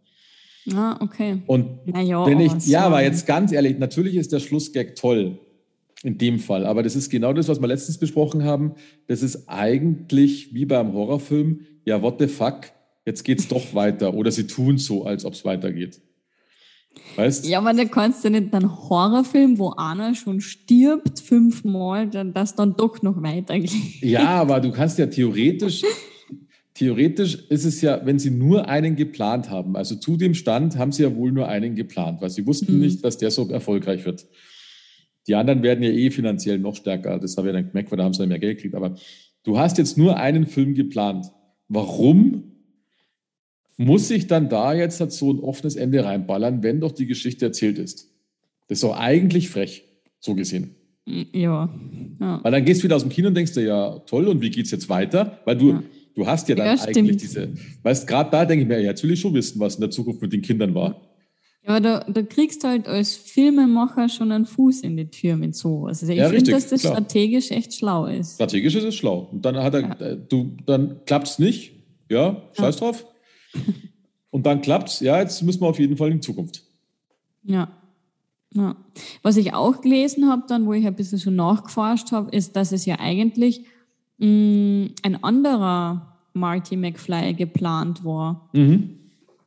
[0.73, 1.43] Ah, okay.
[1.45, 5.37] Und Naja, wenn ich, aber ja, aber jetzt ganz ehrlich, natürlich ist der Schlussgag toll
[6.03, 8.73] in dem Fall, aber das ist genau das, was wir letztens besprochen haben.
[9.07, 12.71] Das ist eigentlich wie beim Horrorfilm, ja, what the fuck,
[13.05, 16.01] jetzt geht's doch weiter oder sie tun so, als ob es weitergeht.
[17.15, 17.47] Weißt?
[17.47, 22.55] Ja, aber da kannst du nicht einen Horrorfilm, wo einer schon stirbt fünfmal, dann das
[22.55, 23.71] dann doch noch weitergeht.
[24.01, 25.83] Ja, aber du kannst ja theoretisch,
[26.73, 30.91] theoretisch ist es ja, wenn sie nur einen geplant haben, also zu dem Stand haben
[30.91, 32.81] sie ja wohl nur einen geplant, weil sie wussten Mhm.
[32.81, 34.25] nicht, dass der so erfolgreich wird.
[35.27, 38.03] Die anderen werden ja eh finanziell noch stärker, das habe ich dann gemerkt, weil da
[38.03, 38.95] haben sie ja mehr Geld gekriegt, aber
[39.43, 41.27] du hast jetzt nur einen Film geplant.
[41.67, 42.54] Warum
[43.78, 47.45] muss ich dann da jetzt halt so ein offenes Ende reinballern, wenn doch die Geschichte
[47.45, 48.09] erzählt ist?
[48.67, 49.84] Das ist doch eigentlich frech,
[50.19, 50.76] so gesehen.
[51.05, 51.69] Ja.
[52.19, 52.39] ja.
[52.43, 54.49] Weil dann gehst du wieder aus dem Kino und denkst dir, ja, toll, und wie
[54.49, 55.39] geht's jetzt weiter?
[55.45, 55.84] Weil du, Ja.
[56.15, 57.21] du hast ja dann Ja, eigentlich stimmt.
[57.21, 57.49] diese,
[57.84, 59.91] weißt, gerade da denke ich mir, ja, jetzt will ich schon wissen, was in der
[59.91, 61.01] Zukunft mit den Kindern war.
[61.63, 65.36] Ja, aber da, da kriegst du halt als Filmemacher schon einen Fuß in die Tür
[65.36, 66.01] mit sowas.
[66.01, 66.93] Also ich Ja, finde, dass das klar.
[66.93, 68.36] strategisch echt schlau ist.
[68.36, 69.30] Strategisch ist es schlau.
[69.32, 71.73] Und dann hat er, äh, du, dann klappt's nicht,
[72.09, 73.05] ja, scheiß drauf.
[74.31, 76.63] Und dann klappt's, ja, jetzt müssen wir auf jeden Fall in Zukunft.
[77.43, 77.69] Ja.
[78.53, 78.75] ja.
[79.21, 82.71] Was ich auch gelesen habe, dann, wo ich ein bisschen so nachgeforscht habe, ist, dass
[82.71, 83.65] es ja eigentlich
[84.17, 88.49] mh, ein anderer Marty McFly geplant war.
[88.53, 88.99] Mhm.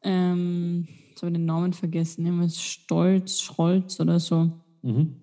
[0.03, 4.51] Ähm, jetzt habe ich den Namen vergessen, irgendwas Stolz, Scholz oder so.
[4.83, 5.17] Mhm.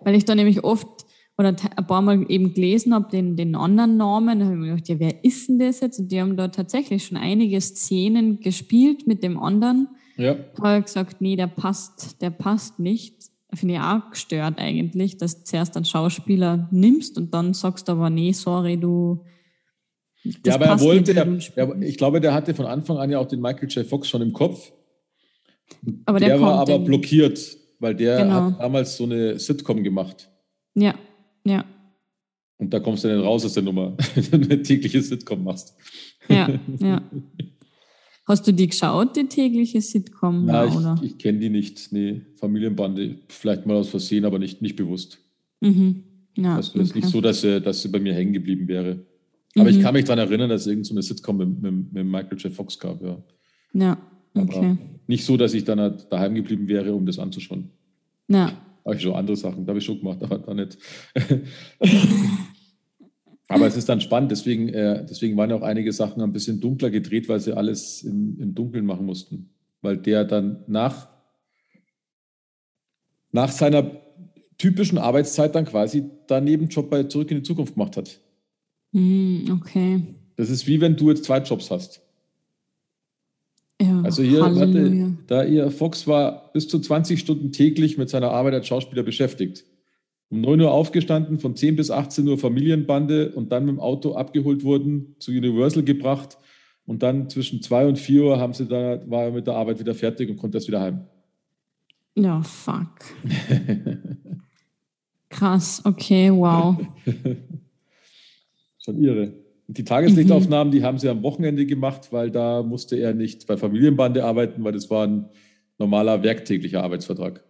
[0.00, 1.05] Weil ich da nämlich oft
[1.38, 4.70] oder ein paar Mal eben gelesen habe, den, den anderen Namen, da habe ich mir
[4.74, 5.98] gedacht, ja, wer ist denn das jetzt?
[5.98, 9.88] Und die haben da tatsächlich schon einige Szenen gespielt mit dem anderen.
[10.16, 13.16] Ja, Da habe ich gesagt, nee, der passt, der passt nicht.
[13.52, 17.92] Finde ich auch gestört eigentlich, dass du zuerst einen Schauspieler nimmst und dann sagst du
[17.92, 19.24] aber, nee, sorry, du.
[20.44, 23.18] ja aber er wollte, nicht, er, er, ich glaube, der hatte von Anfang an ja
[23.18, 23.86] auch den Michael J.
[23.86, 24.72] Fox schon im Kopf.
[26.06, 28.34] aber Der, war kommt aber blockiert, weil der Genau.
[28.52, 30.30] hat damals so eine Sitcom gemacht.
[30.74, 30.94] Ja,
[31.46, 31.64] ja,
[32.58, 33.96] Und da kommst du nicht raus aus der Nummer,
[34.30, 35.74] wenn du eine tägliche Sitcom machst.
[36.28, 36.48] ja,
[36.80, 37.02] ja.
[38.26, 40.46] Hast du die geschaut, die tägliche Sitcom?
[40.46, 41.00] Na, Ja, oder?
[41.02, 41.92] ich, ich kenne die nicht.
[41.92, 43.20] Nee, Familienbande.
[43.28, 45.18] Vielleicht mal aus Versehen, aber nicht, nicht bewusst.
[45.60, 46.02] Mhm.
[46.36, 49.06] Ja, Also es ist nicht so, dass sie, dass sie bei mir hängen geblieben wäre.
[49.56, 49.82] Aber ich Mhm.
[49.82, 52.52] kann mich daran erinnern, dass es irgendeine so Sitcom mit, mit, mit Michael J.
[52.52, 53.00] Fox gab.
[53.00, 53.22] Ja.
[53.72, 53.96] Ja,
[54.34, 54.76] Aber okay.
[55.06, 57.70] nicht so, dass ich dann halt daheim geblieben wäre, um das anzuschauen.
[58.28, 58.52] Ja,
[58.86, 60.78] Habe ich schon andere Sachen, da habe ich schon gemacht, aber da nicht.
[63.48, 66.90] aber es ist dann spannend, deswegen, äh, deswegen waren auch einige Sachen ein bisschen dunkler
[66.90, 69.50] gedreht, weil sie alles im, im Dunkeln machen mussten.
[69.82, 71.08] Weil der dann nach,
[73.32, 73.90] nach seiner
[74.56, 78.20] typischen Arbeitszeit dann quasi da Nebenjob bei Zurück in die Zukunft gemacht hat.
[78.92, 80.02] Hm, okay.
[80.36, 82.05] Das ist wie wenn du jetzt zwei Jobs hast.
[83.80, 88.30] Ja, Also hier, warte, da ihr Fox war bis zu 20 Stunden täglich mit seiner
[88.30, 89.64] Arbeit als Schauspieler beschäftigt.
[90.28, 94.14] Um 9 Uhr aufgestanden, von 10 bis 18 Uhr Familienbande und dann mit dem Auto
[94.14, 96.38] abgeholt wurden, zu Universal gebracht
[96.86, 99.78] und dann zwischen 2 und 4 Uhr haben sie da, war er mit der Arbeit
[99.78, 101.04] wieder fertig und konnte erst wieder heim.
[102.14, 102.88] Ja, fuck.
[105.28, 106.76] Krass, okay, wow.
[108.78, 109.34] Schon irre.
[109.68, 114.24] Die Tageslichtaufnahmen, die haben sie am Wochenende gemacht, weil da musste er nicht bei Familienbande
[114.24, 115.24] arbeiten, weil das war ein
[115.78, 117.42] normaler werktäglicher Arbeitsvertrag.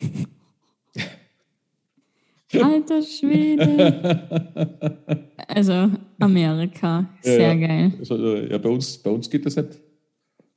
[2.52, 5.28] Alter Schwede.
[5.46, 5.88] Also
[6.18, 7.66] Amerika, sehr ja.
[7.66, 7.92] geil.
[7.98, 9.80] Also, ja, bei uns, bei uns geht das nicht.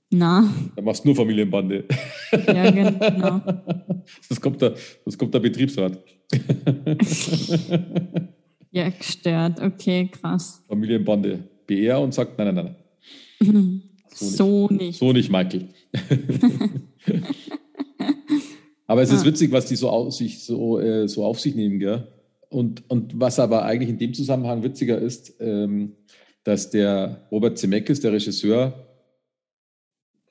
[0.09, 1.86] Na, Da machst du nur Familienbande.
[2.31, 3.41] ja, genau.
[4.27, 4.73] Das kommt der,
[5.05, 5.97] das kommt der Betriebsrat.
[8.74, 9.61] Ja, gestört.
[9.61, 10.63] Okay, krass.
[10.67, 11.47] Familienbande.
[11.67, 12.76] BR und sagt, nein, nein,
[13.39, 13.82] nein.
[14.15, 14.99] So nicht.
[14.99, 15.69] So nicht, Michael.
[18.88, 19.26] aber es ist Ah.
[19.26, 22.07] witzig, was die so, auf sich, so, äh, so auf sich nehmen, gell?
[22.49, 25.93] Und, und was aber eigentlich in dem Zusammenhang witziger ist, ähm,
[26.43, 28.88] dass der Robert Zemeckis, der Regisseur,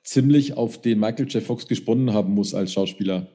[0.03, 1.43] ziemlich auf den Michael J.
[1.43, 3.27] Fox gesponnen haben muss als Schauspieler.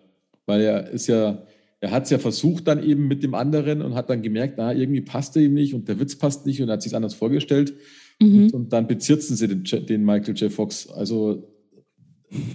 [0.46, 1.42] Weil er ist ja,
[1.80, 4.72] er hat es ja versucht dann eben mit dem anderen und hat dann gemerkt, na,
[4.72, 7.14] irgendwie passt er ihm nicht und der Witz passt nicht und er hat sich anders
[7.14, 7.74] vorgestellt.
[8.20, 8.50] Mhm.
[8.52, 10.52] Und dann bezirzen sie den, den Michael J.
[10.52, 10.88] Fox.
[10.88, 11.48] Also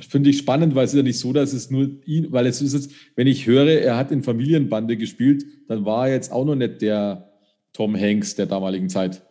[0.08, 2.62] finde ich spannend, weil es ist ja nicht so, dass es nur ihn, weil es
[2.62, 6.46] ist jetzt, wenn ich höre, er hat in Familienbande gespielt, dann war er jetzt auch
[6.46, 7.34] noch nicht der,
[7.74, 9.24] Tom Hanks der damaligen Zeit.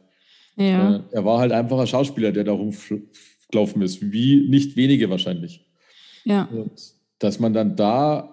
[0.56, 0.96] Ja.
[0.96, 5.64] Äh, er war halt einfach ein Schauspieler, der da rumgelaufen ist, wie nicht wenige wahrscheinlich.
[6.24, 6.44] Ja.
[6.44, 6.72] Und
[7.18, 8.31] dass man dann da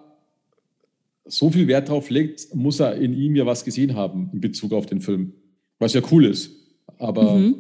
[1.30, 4.74] so viel Wert drauf legt, muss er in ihm ja was gesehen haben in Bezug
[4.74, 5.34] auf den Film.
[5.78, 6.52] Was ja cool ist.
[6.98, 7.56] Aber, mhm.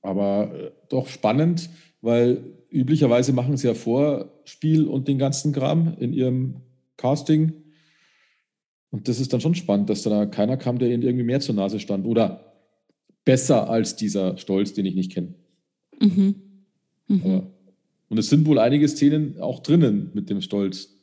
[0.00, 1.68] aber äh, doch spannend,
[2.00, 6.56] weil üblicherweise machen sie ja Vorspiel und den ganzen Kram in ihrem
[6.96, 7.52] Casting.
[8.90, 11.54] Und das ist dann schon spannend, dass da keiner kam, der ihnen irgendwie mehr zur
[11.54, 12.06] Nase stand.
[12.06, 12.54] Oder
[13.24, 15.34] besser als dieser Stolz, den ich nicht kenne.
[16.00, 16.36] Mhm.
[17.08, 17.42] Mhm.
[18.08, 20.97] Und es sind wohl einige Szenen auch drinnen mit dem Stolz,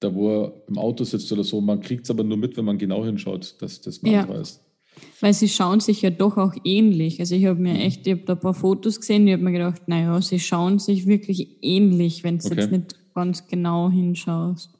[0.00, 1.60] da wo er im Auto sitzt oder so.
[1.60, 4.22] Man kriegt es aber nur mit, wenn man genau hinschaut, dass das ein ja.
[4.22, 4.64] anderer ist.
[5.20, 7.20] Weil sie schauen sich ja doch auch ähnlich.
[7.20, 7.80] Also ich habe mir mhm.
[7.80, 10.78] echt, ich habe da ein paar Fotos gesehen, ich habe mir gedacht, naja, sie schauen
[10.78, 12.60] sich wirklich ähnlich, wenn du okay.
[12.60, 14.70] jetzt nicht ganz genau hinschaust.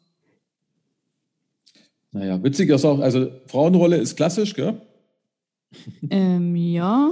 [2.13, 4.81] Naja, witzig ist auch, also Frauenrolle ist klassisch, gell?
[6.11, 7.11] Ähm, ja,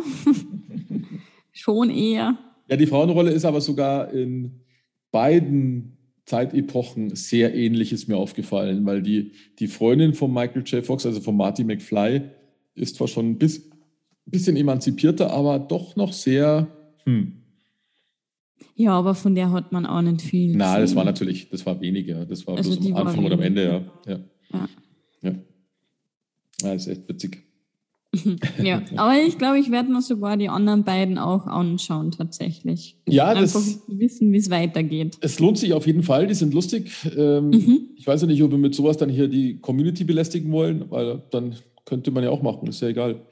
[1.53, 2.39] schon eher.
[2.69, 4.63] Ja, die Frauenrolle ist aber sogar in
[5.11, 5.96] beiden
[6.27, 10.85] Zeitepochen sehr ähnlich, ist mir aufgefallen, weil die, die Freundin von Michael J.
[10.85, 12.23] Fox, also von Marty McFly,
[12.75, 13.71] ist zwar schon ein bis,
[14.27, 16.67] bisschen emanzipierter, aber doch noch sehr.
[17.05, 17.33] Hm.
[18.75, 20.57] Ja, aber von der hat man auch nicht viel.
[20.57, 22.27] Na, das war natürlich, das war weniger.
[22.27, 24.13] Das war also bloß am Anfang oder am Ende, ja.
[24.13, 24.21] Ja.
[24.53, 24.69] ja.
[25.23, 25.35] ja.
[26.63, 26.73] ja.
[26.75, 27.46] ist echt witzig.
[28.63, 32.97] ja, aber ich glaube, ich werde mir sogar die anderen beiden auch anschauen, tatsächlich.
[33.09, 35.17] Ja, Einfach das, wissen, wie es weitergeht.
[35.21, 36.91] Es lohnt sich auf jeden Fall, die sind lustig.
[37.17, 37.81] Ähm, mhm.
[37.97, 41.23] Ich weiß ja nicht, ob wir mit sowas dann hier die Community belästigen wollen, weil
[41.31, 43.27] dann könnte man ja auch machen, ist ja egal.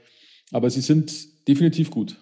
[0.52, 2.16] Aber sie sind definitiv gut.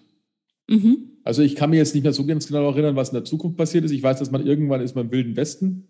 [0.67, 1.11] Mhm.
[1.23, 3.57] Also ich kann mir jetzt nicht mehr so ganz genau erinnern, was in der Zukunft
[3.57, 3.91] passiert ist.
[3.91, 5.87] Ich weiß, dass man irgendwann ist man im Wilden Westen.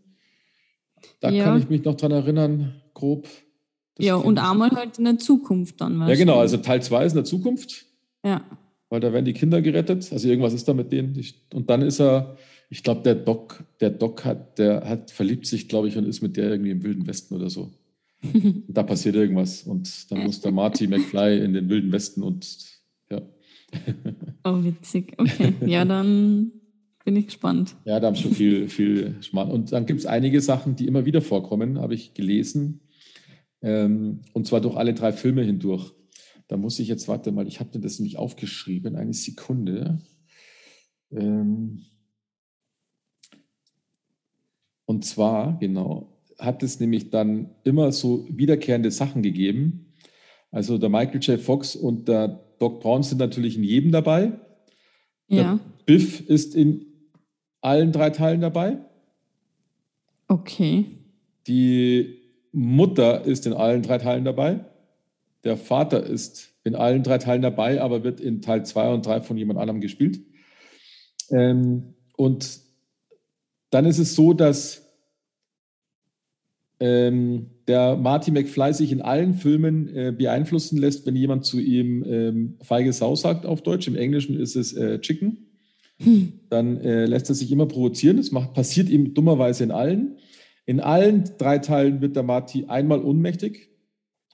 [1.20, 1.44] Da ja.
[1.44, 3.28] kann ich mich noch dran erinnern, grob.
[3.96, 6.00] Das ja, und einmal halt in der Zukunft dann.
[6.02, 6.40] Ja, genau.
[6.40, 7.86] Also Teil 2 ist in der Zukunft.
[8.26, 8.44] Ja.
[8.90, 10.12] Weil da werden die Kinder gerettet.
[10.12, 11.20] Also irgendwas ist da mit denen.
[11.54, 12.38] Und dann ist er,
[12.70, 16.22] ich glaube, der Doc, der Doc hat, der hat verliebt sich, glaube ich, und ist
[16.22, 17.72] mit der irgendwie im Wilden Westen oder so.
[18.68, 19.64] da passiert irgendwas.
[19.64, 22.48] Und dann muss der Marty McFly in den Wilden Westen und
[23.12, 23.22] ja.
[24.44, 25.14] oh, witzig.
[25.18, 25.54] Okay.
[25.66, 26.52] Ja, dann
[27.06, 27.76] bin ich gespannt.
[27.86, 29.52] Ja, da haben schon viel, viel Schmarrn.
[29.52, 32.80] Und dann gibt es einige Sachen, die immer wieder vorkommen, habe ich gelesen.
[33.64, 35.94] Ähm, und zwar durch alle drei Filme hindurch.
[36.48, 40.02] Da muss ich jetzt, warte mal, ich habe mir das nämlich aufgeschrieben, eine Sekunde.
[41.12, 41.82] Ähm,
[44.86, 49.94] und zwar, genau, hat es nämlich dann immer so wiederkehrende Sachen gegeben.
[50.52, 51.40] Also der Michael J.
[51.40, 52.28] Fox und der
[52.60, 54.34] Doc Brown sind natürlich in jedem dabei.
[55.28, 55.56] Ja.
[55.56, 56.86] Der Biff ist in
[57.62, 58.78] allen drei Teilen dabei.
[60.28, 60.86] Okay.
[61.48, 62.23] Die
[62.54, 64.64] Mutter ist in allen drei Teilen dabei.
[65.44, 69.22] Der Vater ist in allen drei Teilen dabei, aber wird in Teil 2 und 3
[69.22, 70.22] von jemand anderem gespielt.
[71.30, 72.60] Ähm, und
[73.70, 74.84] dann ist es so, dass
[76.80, 82.04] ähm, der Marty McFly sich in allen Filmen äh, beeinflussen lässt, wenn jemand zu ihm
[82.06, 83.88] ähm, feige Sau sagt auf Deutsch.
[83.88, 85.50] Im Englischen ist es äh, Chicken.
[85.98, 86.34] Hm.
[86.50, 88.18] Dann äh, lässt er sich immer provozieren.
[88.18, 90.18] Das macht, passiert ihm dummerweise in allen.
[90.66, 93.70] In allen drei Teilen wird der Marty einmal ohnmächtig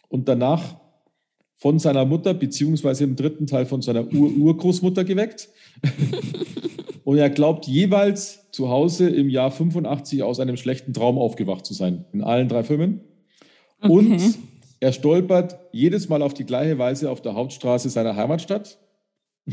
[0.08, 0.80] und danach
[1.56, 5.50] von seiner Mutter, beziehungsweise im dritten Teil von seiner Ur Urgroßmutter geweckt.
[7.04, 11.74] und er glaubt jeweils zu Hause im Jahr 85 aus einem schlechten Traum aufgewacht zu
[11.74, 12.06] sein.
[12.14, 13.02] In allen drei Filmen.
[13.82, 13.92] Okay.
[13.92, 14.40] Und
[14.80, 18.80] er stolpert jedes Mal auf die gleiche Weise auf der Hauptstraße seiner Heimatstadt.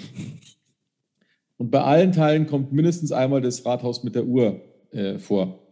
[1.59, 4.61] Und bei allen Teilen kommt mindestens einmal das Rathaus mit der Uhr
[4.91, 5.66] äh, vor.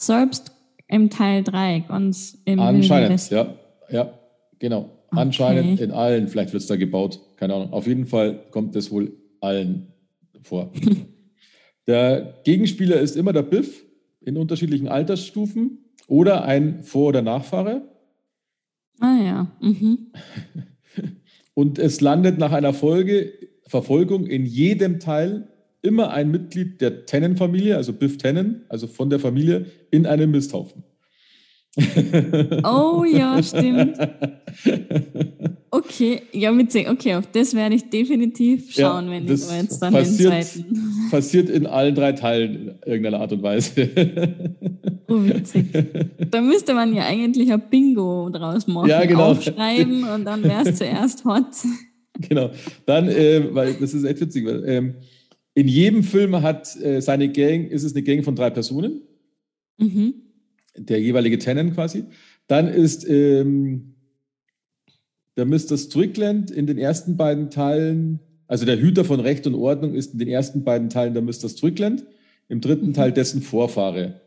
[0.00, 0.52] Selbst
[0.86, 3.54] im Teil 3, ganz im Anscheinend, ja,
[3.90, 4.14] ja,
[4.58, 4.90] genau.
[5.10, 5.20] Okay.
[5.20, 7.72] Anscheinend in allen, vielleicht wird es da gebaut, keine Ahnung.
[7.72, 9.92] Auf jeden Fall kommt es wohl allen
[10.42, 10.70] vor.
[11.86, 13.84] der Gegenspieler ist immer der Biff
[14.20, 17.82] in unterschiedlichen Altersstufen oder ein Vor- oder Nachfahre.
[19.00, 19.56] Ah ja.
[19.60, 20.12] Mhm.
[21.54, 23.32] Und es landet nach einer Folge,
[23.66, 25.48] Verfolgung in jedem Teil
[25.82, 30.84] immer ein Mitglied der Tennen-Familie, also Biff Tennen, also von der Familie, in einem Misthaufen.
[32.64, 33.96] Oh ja, stimmt.
[35.70, 36.88] Okay, ja, witzig.
[36.88, 40.76] Okay, auf das werde ich definitiv schauen, ja, wenn ich jetzt dann passiert, den zweiten.
[41.10, 43.72] Passiert in allen drei Teilen in irgendeiner Art und Weise.
[45.08, 45.66] Oh, witzig.
[46.30, 48.88] Da müsste man ja eigentlich ein Bingo draus machen.
[48.88, 49.32] Ja, genau.
[49.32, 51.44] Aufschreiben und dann wäre es zuerst hot.
[52.18, 52.50] Genau.
[52.86, 54.94] Dann, äh, weil das ist echt witzig, weil ähm,
[55.58, 59.02] in jedem Film hat äh, seine Gang, ist es eine Gang von drei Personen.
[59.76, 60.14] Mhm.
[60.76, 62.04] Der jeweilige Tenant quasi.
[62.46, 63.96] Dann ist ähm,
[65.36, 65.76] der Mr.
[65.76, 70.20] Strickland in den ersten beiden Teilen, also der Hüter von Recht und Ordnung ist in
[70.20, 71.48] den ersten beiden Teilen der Mr.
[71.48, 72.06] Strickland,
[72.48, 72.94] im dritten mhm.
[72.94, 74.20] Teil dessen Vorfahre.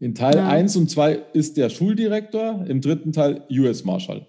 [0.00, 0.48] In Teil ja.
[0.48, 4.26] 1 und 2 ist der Schuldirektor, im dritten Teil US Marshal.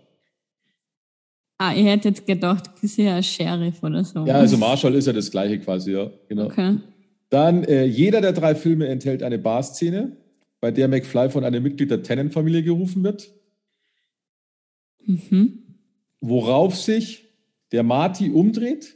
[1.57, 4.25] Ah, ich hätte jetzt gedacht, ist ja Sheriff oder so.
[4.25, 6.11] Ja, also Marshall ist ja das gleiche quasi, ja.
[6.27, 6.45] Genau.
[6.45, 6.77] Okay.
[7.29, 10.17] Dann, äh, jeder der drei Filme enthält eine Bar-Szene,
[10.59, 13.31] bei der McFly von einem Mitglied der Tennant-Familie gerufen wird.
[15.05, 15.63] Mhm.
[16.19, 17.29] Worauf sich
[17.71, 18.95] der Marty umdreht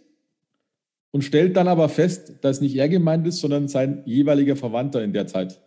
[1.12, 5.14] und stellt dann aber fest, dass nicht er gemeint ist, sondern sein jeweiliger Verwandter in
[5.14, 5.62] der Zeit.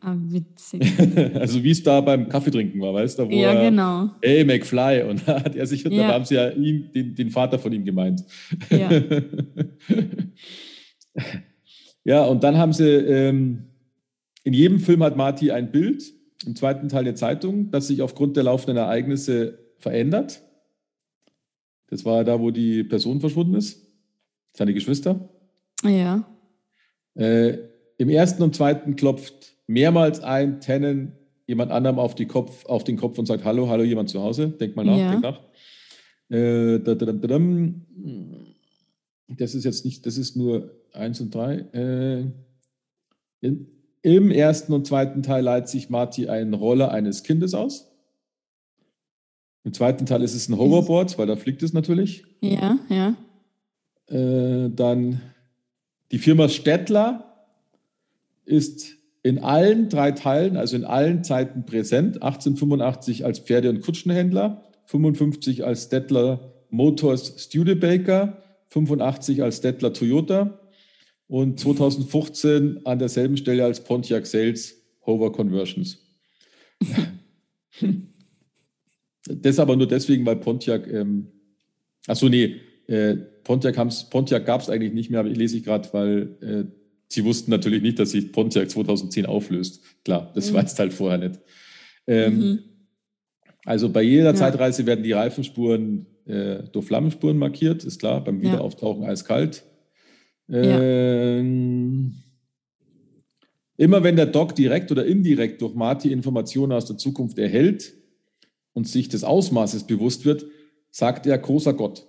[0.00, 0.82] Ah, witzig.
[1.34, 3.28] also wie es da beim Kaffeetrinken war, weißt du?
[3.28, 4.10] Wo ja, genau.
[4.20, 5.02] Er, hey, McFly.
[5.08, 6.08] Und da hat er sich, ja.
[6.08, 8.24] da haben sie ja ihn, den, den Vater von ihm gemeint.
[8.70, 8.90] Ja.
[12.04, 13.66] ja, und dann haben sie, ähm,
[14.42, 16.02] in jedem Film hat Marty ein Bild,
[16.46, 20.42] im zweiten Teil der Zeitung, das sich aufgrund der laufenden Ereignisse verändert.
[21.88, 23.86] Das war da, wo die Person verschwunden ist.
[24.56, 25.28] Seine Geschwister.
[25.84, 26.24] Ja.
[27.14, 27.58] Äh,
[27.98, 31.12] Im ersten und zweiten klopft mehrmals ein Tennen
[31.46, 34.48] jemand anderem auf, die Kopf, auf den Kopf und sagt: Hallo, hallo, jemand zu Hause.
[34.48, 35.10] Denk mal nach, ja.
[35.10, 35.40] denk nach.
[36.28, 37.40] Äh, da, da, da,
[39.28, 41.58] das ist jetzt nicht, das ist nur eins und drei.
[41.72, 42.24] Äh,
[44.02, 47.90] Im ersten und zweiten Teil leiht sich Marty eine Rolle eines Kindes aus.
[49.62, 52.24] Im zweiten Teil ist es ein Hoverboard, weil da fliegt es natürlich.
[52.40, 53.14] Ja, ja.
[54.06, 55.20] Äh, dann
[56.10, 57.46] die Firma Stettler
[58.44, 62.22] ist in allen drei Teilen, also in allen Zeiten präsent.
[62.22, 70.60] 1885 als Pferde- und Kutschenhändler, 55 als Stettler Motors Studebaker, 85 als Stettler Toyota
[71.26, 75.98] und 2015 an derselben Stelle als Pontiac Sales Hover Conversions.
[79.26, 81.28] das aber nur deswegen, weil Pontiac, ähm,
[82.06, 82.56] achso, nee,
[82.86, 83.76] äh, Pontiac,
[84.10, 86.79] Pontiac gab es eigentlich nicht mehr, aber ich lese ich gerade, weil äh,
[87.10, 89.82] sie wussten natürlich nicht, dass sich Pontiac 2010 auflöst.
[90.04, 90.54] Klar, das mhm.
[90.56, 91.40] weiß halt vorher nicht.
[92.06, 92.58] Ähm, mhm.
[93.64, 94.34] Also bei jeder ja.
[94.34, 99.10] Zeitreise werden die Reifenspuren äh, durch Flammenspuren markiert, ist klar, beim Wiederauftauchen ja.
[99.10, 99.64] eiskalt.
[100.48, 102.12] Ähm,
[103.76, 103.84] ja.
[103.84, 107.94] Immer wenn der Doc direkt oder indirekt durch Marty Informationen aus der Zukunft erhält
[108.72, 110.46] und sich des Ausmaßes bewusst wird,
[110.90, 112.06] sagt er großer Gott.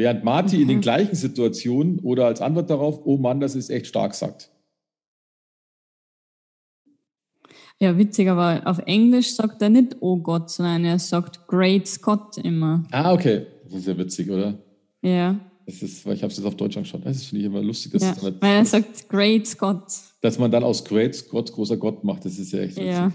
[0.00, 0.62] Während Marty mhm.
[0.62, 0.80] in den mhm.
[0.80, 4.50] gleichen Situationen oder als Antwort darauf, oh Mann, das ist echt stark, sagt.
[7.78, 12.38] Ja, witzig, aber auf Englisch sagt er nicht Oh Gott, sondern er sagt Great Scott
[12.38, 12.82] immer.
[12.90, 13.44] Ah, okay.
[13.64, 14.58] Das ist ja witzig, oder?
[15.02, 15.38] Ja.
[15.66, 17.02] Das ist, weil ich habe es jetzt auf Deutsch angeschaut.
[17.04, 17.92] Das finde ich immer lustig.
[17.92, 19.84] Dass ja, weil er sagt Great Scott.
[20.22, 22.86] Dass man dann aus Great Scott großer Gott macht, das ist ja echt witzig.
[22.86, 23.12] Ja.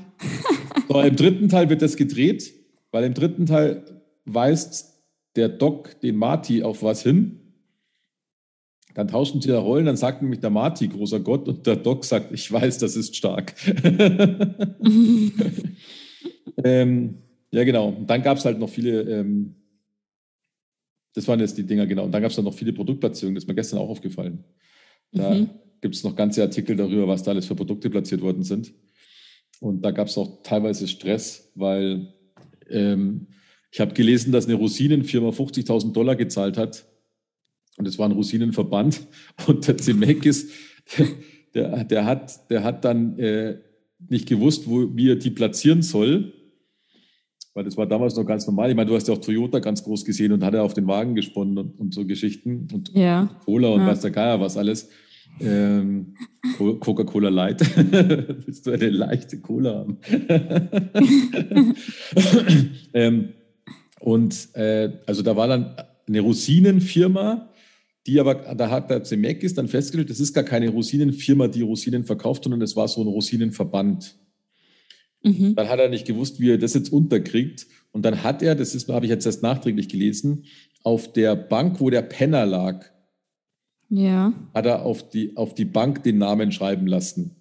[0.88, 2.53] so, im dritten Teil wird das gedreht,
[2.91, 4.95] weil im dritten Teil weist
[5.36, 7.41] der Doc den Marty auf was hin.
[8.93, 12.05] Dann tauschen sie da Rollen, dann sagt nämlich der Marty, großer Gott, und der Doc
[12.05, 13.53] sagt, ich weiß, das ist stark.
[16.63, 17.17] ähm,
[17.51, 17.89] ja, genau.
[17.89, 19.55] Und dann gab es halt noch viele, ähm,
[21.13, 22.05] das waren jetzt die Dinger, genau.
[22.05, 24.45] Und dann gab es dann noch viele Produktplatzierungen, das ist mir gestern auch aufgefallen.
[25.11, 25.49] Da mhm.
[25.81, 28.73] gibt es noch ganze Artikel darüber, was da alles für Produkte platziert worden sind.
[29.59, 32.13] Und da gab es auch teilweise Stress, weil
[32.69, 33.27] ähm,
[33.76, 36.86] ich habe gelesen, dass eine Rosinenfirma 50.000 Dollar gezahlt hat.
[37.76, 39.01] Und es war ein Rosinenverband.
[39.47, 40.49] Und der Zemeckis,
[41.53, 43.57] der, der, hat, der hat dann äh,
[44.07, 46.32] nicht gewusst, wo, wie er die platzieren soll.
[47.53, 48.69] Weil das war damals noch ganz normal.
[48.69, 50.88] Ich meine, du hast ja auch Toyota ganz groß gesehen und hat er auf den
[50.88, 52.69] Wagen gesponnen und, und so Geschichten.
[52.71, 53.30] Und ja.
[53.43, 53.88] Cola und ja.
[53.88, 54.88] weiß der Geier was alles.
[55.41, 56.15] Ähm,
[56.80, 57.59] Coca-Cola Light.
[58.45, 59.97] Willst du eine leichte Cola haben?
[62.93, 63.34] ähm,
[64.06, 65.76] und äh, also da war dann
[66.08, 67.49] eine Rosinenfirma,
[68.06, 72.03] die aber, da hat der Zemeckis dann festgestellt, das ist gar keine Rosinenfirma, die Rosinen
[72.03, 74.16] verkauft, sondern das war so ein Rosinenverband.
[75.24, 75.56] Mhm.
[75.56, 77.66] Dann hat er nicht gewusst, wie er das jetzt unterkriegt.
[77.91, 80.43] Und dann hat er, das ist, habe ich jetzt erst nachträglich gelesen,
[80.84, 82.86] auf der Bank, wo der Penner lag,
[83.89, 84.34] ja.
[84.53, 87.36] hat er auf die, auf die Bank den Namen schreiben lassen.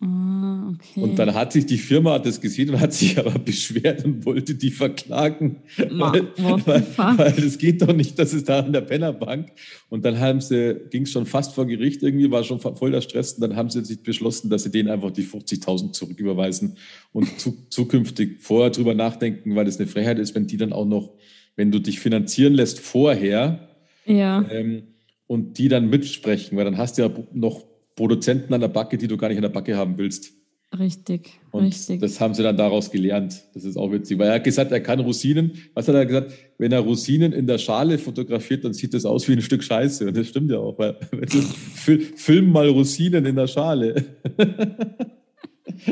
[0.00, 1.00] Ah, okay.
[1.00, 4.54] Und dann hat sich die Firma das gesehen und hat sich aber beschwert und wollte
[4.54, 5.56] die verklagen.
[5.90, 6.28] Ma, weil,
[6.66, 9.52] weil, weil, das geht doch nicht, das ist da an der Pennerbank.
[9.88, 13.00] Und dann haben sie, ging es schon fast vor Gericht irgendwie, war schon voll der
[13.00, 13.34] Stress.
[13.34, 16.76] Und dann haben sie sich beschlossen, dass sie denen einfach die 50.000 zurücküberweisen
[17.12, 20.86] und zu, zukünftig vorher drüber nachdenken, weil das eine Freiheit ist, wenn die dann auch
[20.86, 21.12] noch,
[21.56, 23.68] wenn du dich finanzieren lässt vorher
[24.06, 24.44] ja.
[24.50, 24.84] ähm,
[25.26, 27.68] und die dann mitsprechen, weil dann hast du ja noch
[27.98, 30.32] Produzenten an der Backe, die du gar nicht an der Backe haben willst.
[30.78, 32.00] Richtig, und richtig.
[32.00, 33.42] Das haben sie dann daraus gelernt.
[33.54, 34.18] Das ist auch witzig.
[34.18, 35.52] Weil er hat gesagt, er kann Rosinen.
[35.74, 36.32] Was hat er gesagt?
[36.58, 40.06] Wenn er Rosinen in der Schale fotografiert, dann sieht das aus wie ein Stück Scheiße.
[40.06, 40.78] Und das stimmt ja auch.
[40.78, 40.96] Weil,
[42.16, 44.04] film mal Rosinen in der Schale.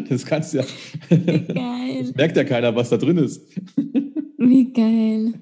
[0.09, 0.65] Das kannst du ja.
[1.11, 1.17] Wie
[1.55, 1.99] geil.
[2.01, 3.43] Das merkt ja keiner, was da drin ist.
[4.39, 5.35] Wie geil.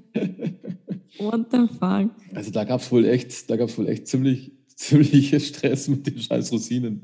[1.19, 2.11] What the fuck?
[2.35, 6.07] Also da gab es wohl echt, da gab es wohl echt ziemlich, ziemliche Stress mit
[6.07, 7.03] den scheiß Rosinen.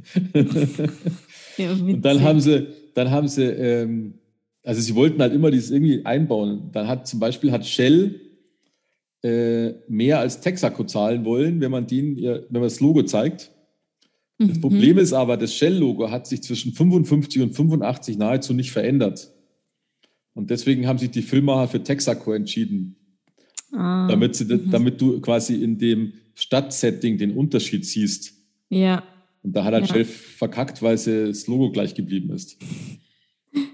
[1.57, 4.15] Ja, und dann haben sie, dann haben sie, ähm,
[4.63, 6.71] also sie wollten halt immer dieses irgendwie einbauen.
[6.73, 8.21] Dann hat zum Beispiel hat Shell
[9.23, 13.51] äh, mehr als Texaco zahlen wollen, wenn man den, wenn man das Logo zeigt.
[14.41, 14.61] Das mhm.
[14.63, 19.31] Problem ist aber, das Shell-Logo hat sich zwischen 55 und 85 nahezu nicht verändert.
[20.33, 22.97] Und deswegen haben sich die Filmmacher für Texaco entschieden.
[23.73, 24.09] Ah.
[24.09, 24.71] Damit, sie, mhm.
[24.71, 28.35] damit du quasi in dem Stadtsetting den Unterschied siehst.
[28.69, 29.03] Ja.
[29.43, 29.95] Und da hat halt ja.
[29.95, 32.57] Shell verkackt, weil das Logo gleich geblieben ist.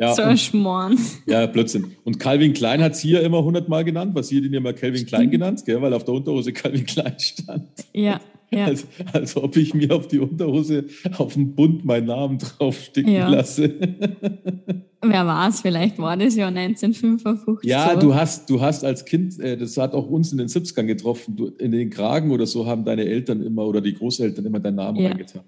[0.00, 0.98] Ja, so ein Schmoren.
[1.26, 1.96] Ja, Blödsinn.
[2.04, 5.04] Und Calvin Klein hat sie ja immer hundertmal genannt, was sie den ja mal Calvin
[5.04, 7.68] Klein genannt, gell, weil auf der Unterhose Calvin Klein stand.
[7.92, 8.18] Ja,
[8.50, 8.64] ja.
[8.64, 10.86] Als, als ob ich mir auf die Unterhose
[11.18, 13.28] auf dem Bund meinen Namen draufsticken ja.
[13.28, 13.74] lasse.
[15.09, 17.68] Wer weiß, vielleicht war das ja 1955.
[17.68, 18.00] Ja, so.
[18.00, 21.36] du hast, du hast als Kind, äh, das hat auch uns in den 70ern getroffen,
[21.36, 24.76] du, in den Kragen oder so haben deine Eltern immer oder die Großeltern immer deinen
[24.76, 25.09] Namen ja.
[25.09, 25.42] reingetan.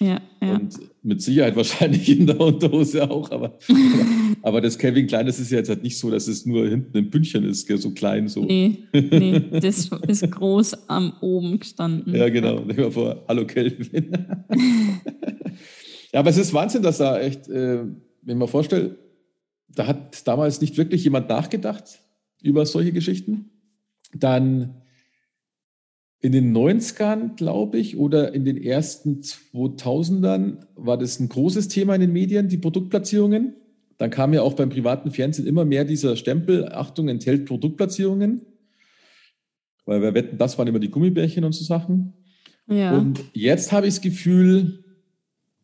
[0.00, 0.54] Ja, ja.
[0.54, 3.58] Und mit Sicherheit wahrscheinlich in der Unterhose auch, aber,
[4.42, 6.96] aber das Kevin Klein, das ist ja jetzt halt nicht so, dass es nur hinten
[6.96, 8.44] ein Bündchen ist, gell, so klein so.
[8.44, 12.14] Nee, nee, das ist groß am oben gestanden.
[12.14, 12.60] Ja, genau.
[12.60, 14.12] Nehmen wir vor, hallo Kelvin.
[16.12, 17.80] ja, aber es ist Wahnsinn, dass da echt, äh,
[18.28, 18.98] wenn man vorstellt,
[19.68, 22.00] da hat damals nicht wirklich jemand nachgedacht
[22.42, 23.50] über solche Geschichten.
[24.12, 24.82] Dann
[26.20, 31.94] in den 90ern, glaube ich, oder in den ersten 2000ern war das ein großes Thema
[31.94, 33.54] in den Medien, die Produktplatzierungen.
[33.96, 38.42] Dann kam ja auch beim privaten Fernsehen immer mehr dieser Stempel, Achtung, enthält Produktplatzierungen.
[39.86, 42.12] Weil wir wetten, das waren immer die Gummibärchen und so Sachen.
[42.66, 42.96] Ja.
[42.96, 44.84] Und jetzt habe ich das Gefühl,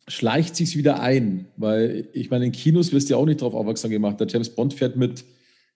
[0.07, 3.55] schleicht sich wieder ein, weil ich meine, in Kinos wirst du ja auch nicht darauf
[3.55, 4.19] aufmerksam gemacht.
[4.19, 5.25] Der James Bond fährt mit,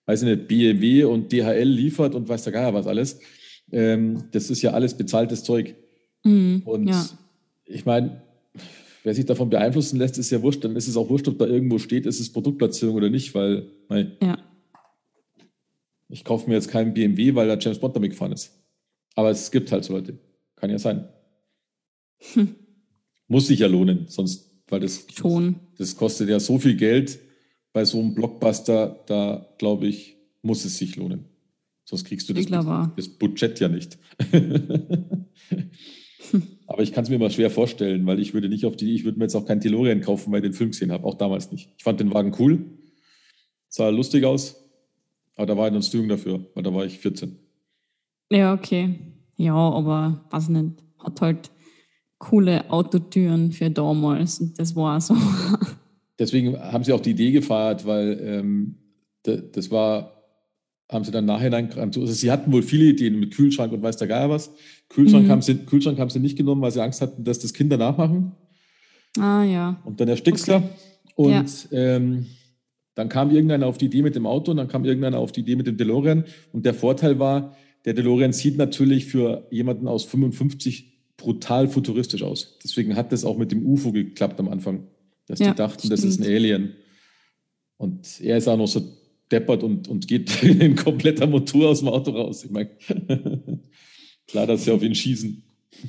[0.06, 3.20] weiß ich nicht, BMW und DHL liefert und weiß der Geier was alles.
[3.72, 5.74] Ähm, das ist ja alles bezahltes Zeug.
[6.24, 7.08] Mhm, und ja.
[7.64, 8.22] ich meine,
[9.02, 10.64] wer sich davon beeinflussen lässt, ist ja wurscht.
[10.64, 13.68] Dann ist es auch wurscht, ob da irgendwo steht, ist es Produktplatzierung oder nicht, weil
[13.88, 14.38] mein, ja.
[16.08, 18.52] ich kaufe mir jetzt keinen BMW, weil da James Bond damit gefahren ist.
[19.16, 20.18] Aber es gibt halt so Leute.
[20.54, 21.08] Kann ja sein.
[22.34, 22.54] Hm.
[23.30, 25.60] Muss sich ja lohnen, sonst, weil das, Schon.
[25.78, 27.20] das kostet ja so viel Geld
[27.72, 31.26] bei so einem Blockbuster, da glaube ich, muss es sich lohnen.
[31.84, 32.46] Sonst kriegst du das,
[32.96, 33.98] das Budget ja nicht.
[36.66, 39.04] Aber ich kann es mir mal schwer vorstellen, weil ich würde nicht auf die, ich
[39.04, 41.52] würde mir jetzt auch keinen DeLorean kaufen, weil ich den Film gesehen habe, auch damals
[41.52, 41.70] nicht.
[41.78, 42.64] Ich fand den Wagen cool,
[43.68, 44.56] sah lustig aus,
[45.36, 47.38] aber da war ich noch Stück dafür, weil da war ich 14.
[48.32, 48.98] Ja, okay.
[49.36, 51.52] Ja, aber was nicht, hat halt
[52.20, 55.16] coole Autotüren für damals und das war so.
[56.18, 58.76] Deswegen haben sie auch die Idee gefeiert, weil ähm,
[59.24, 60.20] das war
[60.90, 64.08] haben sie dann nachhinein, also sie hatten wohl viele Ideen mit Kühlschrank und weiß der
[64.08, 64.50] Geier was.
[64.88, 65.30] Kühlschrank, mhm.
[65.30, 68.32] haben sie, Kühlschrank haben sie nicht genommen, weil sie Angst hatten, dass das Kinder nachmachen.
[69.18, 69.80] Ah ja.
[69.84, 70.62] Und dann erstickst okay.
[71.16, 71.22] du.
[71.22, 71.78] Und ja.
[71.78, 72.26] ähm,
[72.94, 75.40] dann kam irgendeiner auf die Idee mit dem Auto und dann kam irgendeiner auf die
[75.40, 76.24] Idee mit dem DeLorean.
[76.52, 82.58] Und der Vorteil war, der DeLorean sieht natürlich für jemanden aus 55 brutal futuristisch aus.
[82.64, 84.86] Deswegen hat das auch mit dem UFO geklappt am Anfang.
[85.26, 85.92] Dass ja, die dachten, stimmt.
[85.92, 86.74] das ist ein Alien.
[87.76, 88.82] Und er ist auch noch so
[89.30, 92.44] deppert und, und geht in kompletter Motor aus dem Auto raus.
[92.44, 92.70] Ich meine,
[94.26, 95.42] klar, dass sie auf ihn schießen.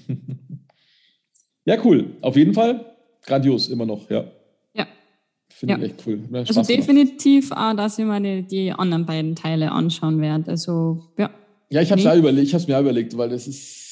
[1.66, 2.18] ja, cool.
[2.22, 2.86] Auf jeden Fall
[3.24, 4.26] grandios, immer noch, ja.
[4.76, 4.88] Ja.
[5.50, 5.80] Finde ja.
[5.80, 6.20] ich echt cool.
[6.34, 10.52] also definitiv auch, dass ich mir die anderen beiden Teile anschauen werde.
[10.52, 11.30] Also, ja.
[11.70, 12.74] Ja, ich habe es nee.
[12.74, 13.91] mir überlegt, weil es ist,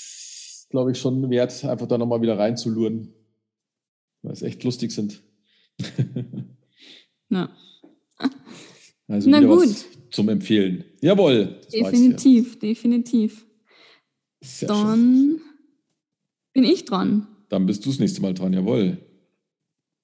[0.69, 3.13] glaube ich, schon wert, einfach da nochmal wieder reinzuluren.
[4.21, 5.21] Weil es echt lustig sind.
[7.29, 7.49] ja.
[9.11, 9.75] Also Na gut.
[10.11, 10.83] zum Empfehlen.
[11.01, 11.59] Jawohl.
[11.73, 12.59] Definitiv, ja.
[12.59, 13.43] definitiv.
[14.39, 15.41] Sehr Dann schön.
[16.53, 17.25] bin ich dran.
[17.49, 18.99] Dann bist du das nächste Mal dran, jawohl.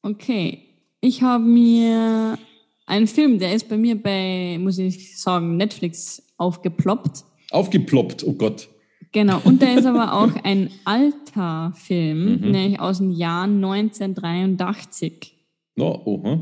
[0.01, 0.63] Okay.
[1.01, 2.39] Ich habe mir
[2.87, 7.25] einen Film, der ist bei mir bei, muss ich sagen, Netflix aufgeploppt.
[7.51, 8.67] Aufgeploppt, oh Gott.
[9.15, 12.51] Genau, und der ist aber auch ein alter Film, mhm.
[12.51, 15.33] nämlich aus dem Jahr 1983.
[15.77, 16.39] No, oh,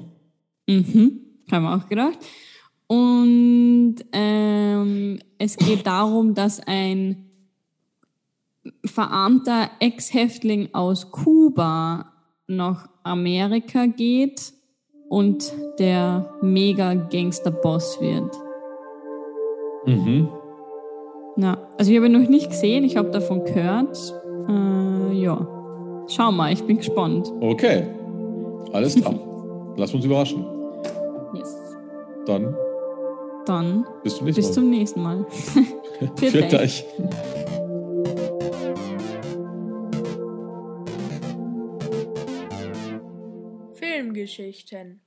[0.68, 1.20] Mhm,
[1.52, 2.18] haben wir auch gedacht.
[2.88, 7.30] Und ähm, es geht darum, dass ein
[8.84, 12.12] verarmter Ex-Häftling aus Kuba
[12.48, 14.52] nach Amerika geht
[15.10, 18.36] und der Mega-Gangster-Boss wird.
[19.86, 20.28] Mhm.
[21.36, 23.98] Ja, also ich habe ihn noch nicht gesehen, ich habe davon gehört.
[24.48, 25.48] Äh, ja,
[26.08, 27.32] schau mal, ich bin gespannt.
[27.40, 27.88] Okay,
[28.72, 29.16] alles klar.
[29.78, 30.46] Lass uns überraschen.
[31.34, 31.56] Yes.
[32.28, 32.56] Dann.
[33.46, 33.86] Dann.
[34.04, 34.54] Bis zum nächsten bis Mal.
[34.54, 35.26] zum nächsten Mal.
[36.18, 36.86] Für euch.
[43.74, 45.02] Filmgeschichten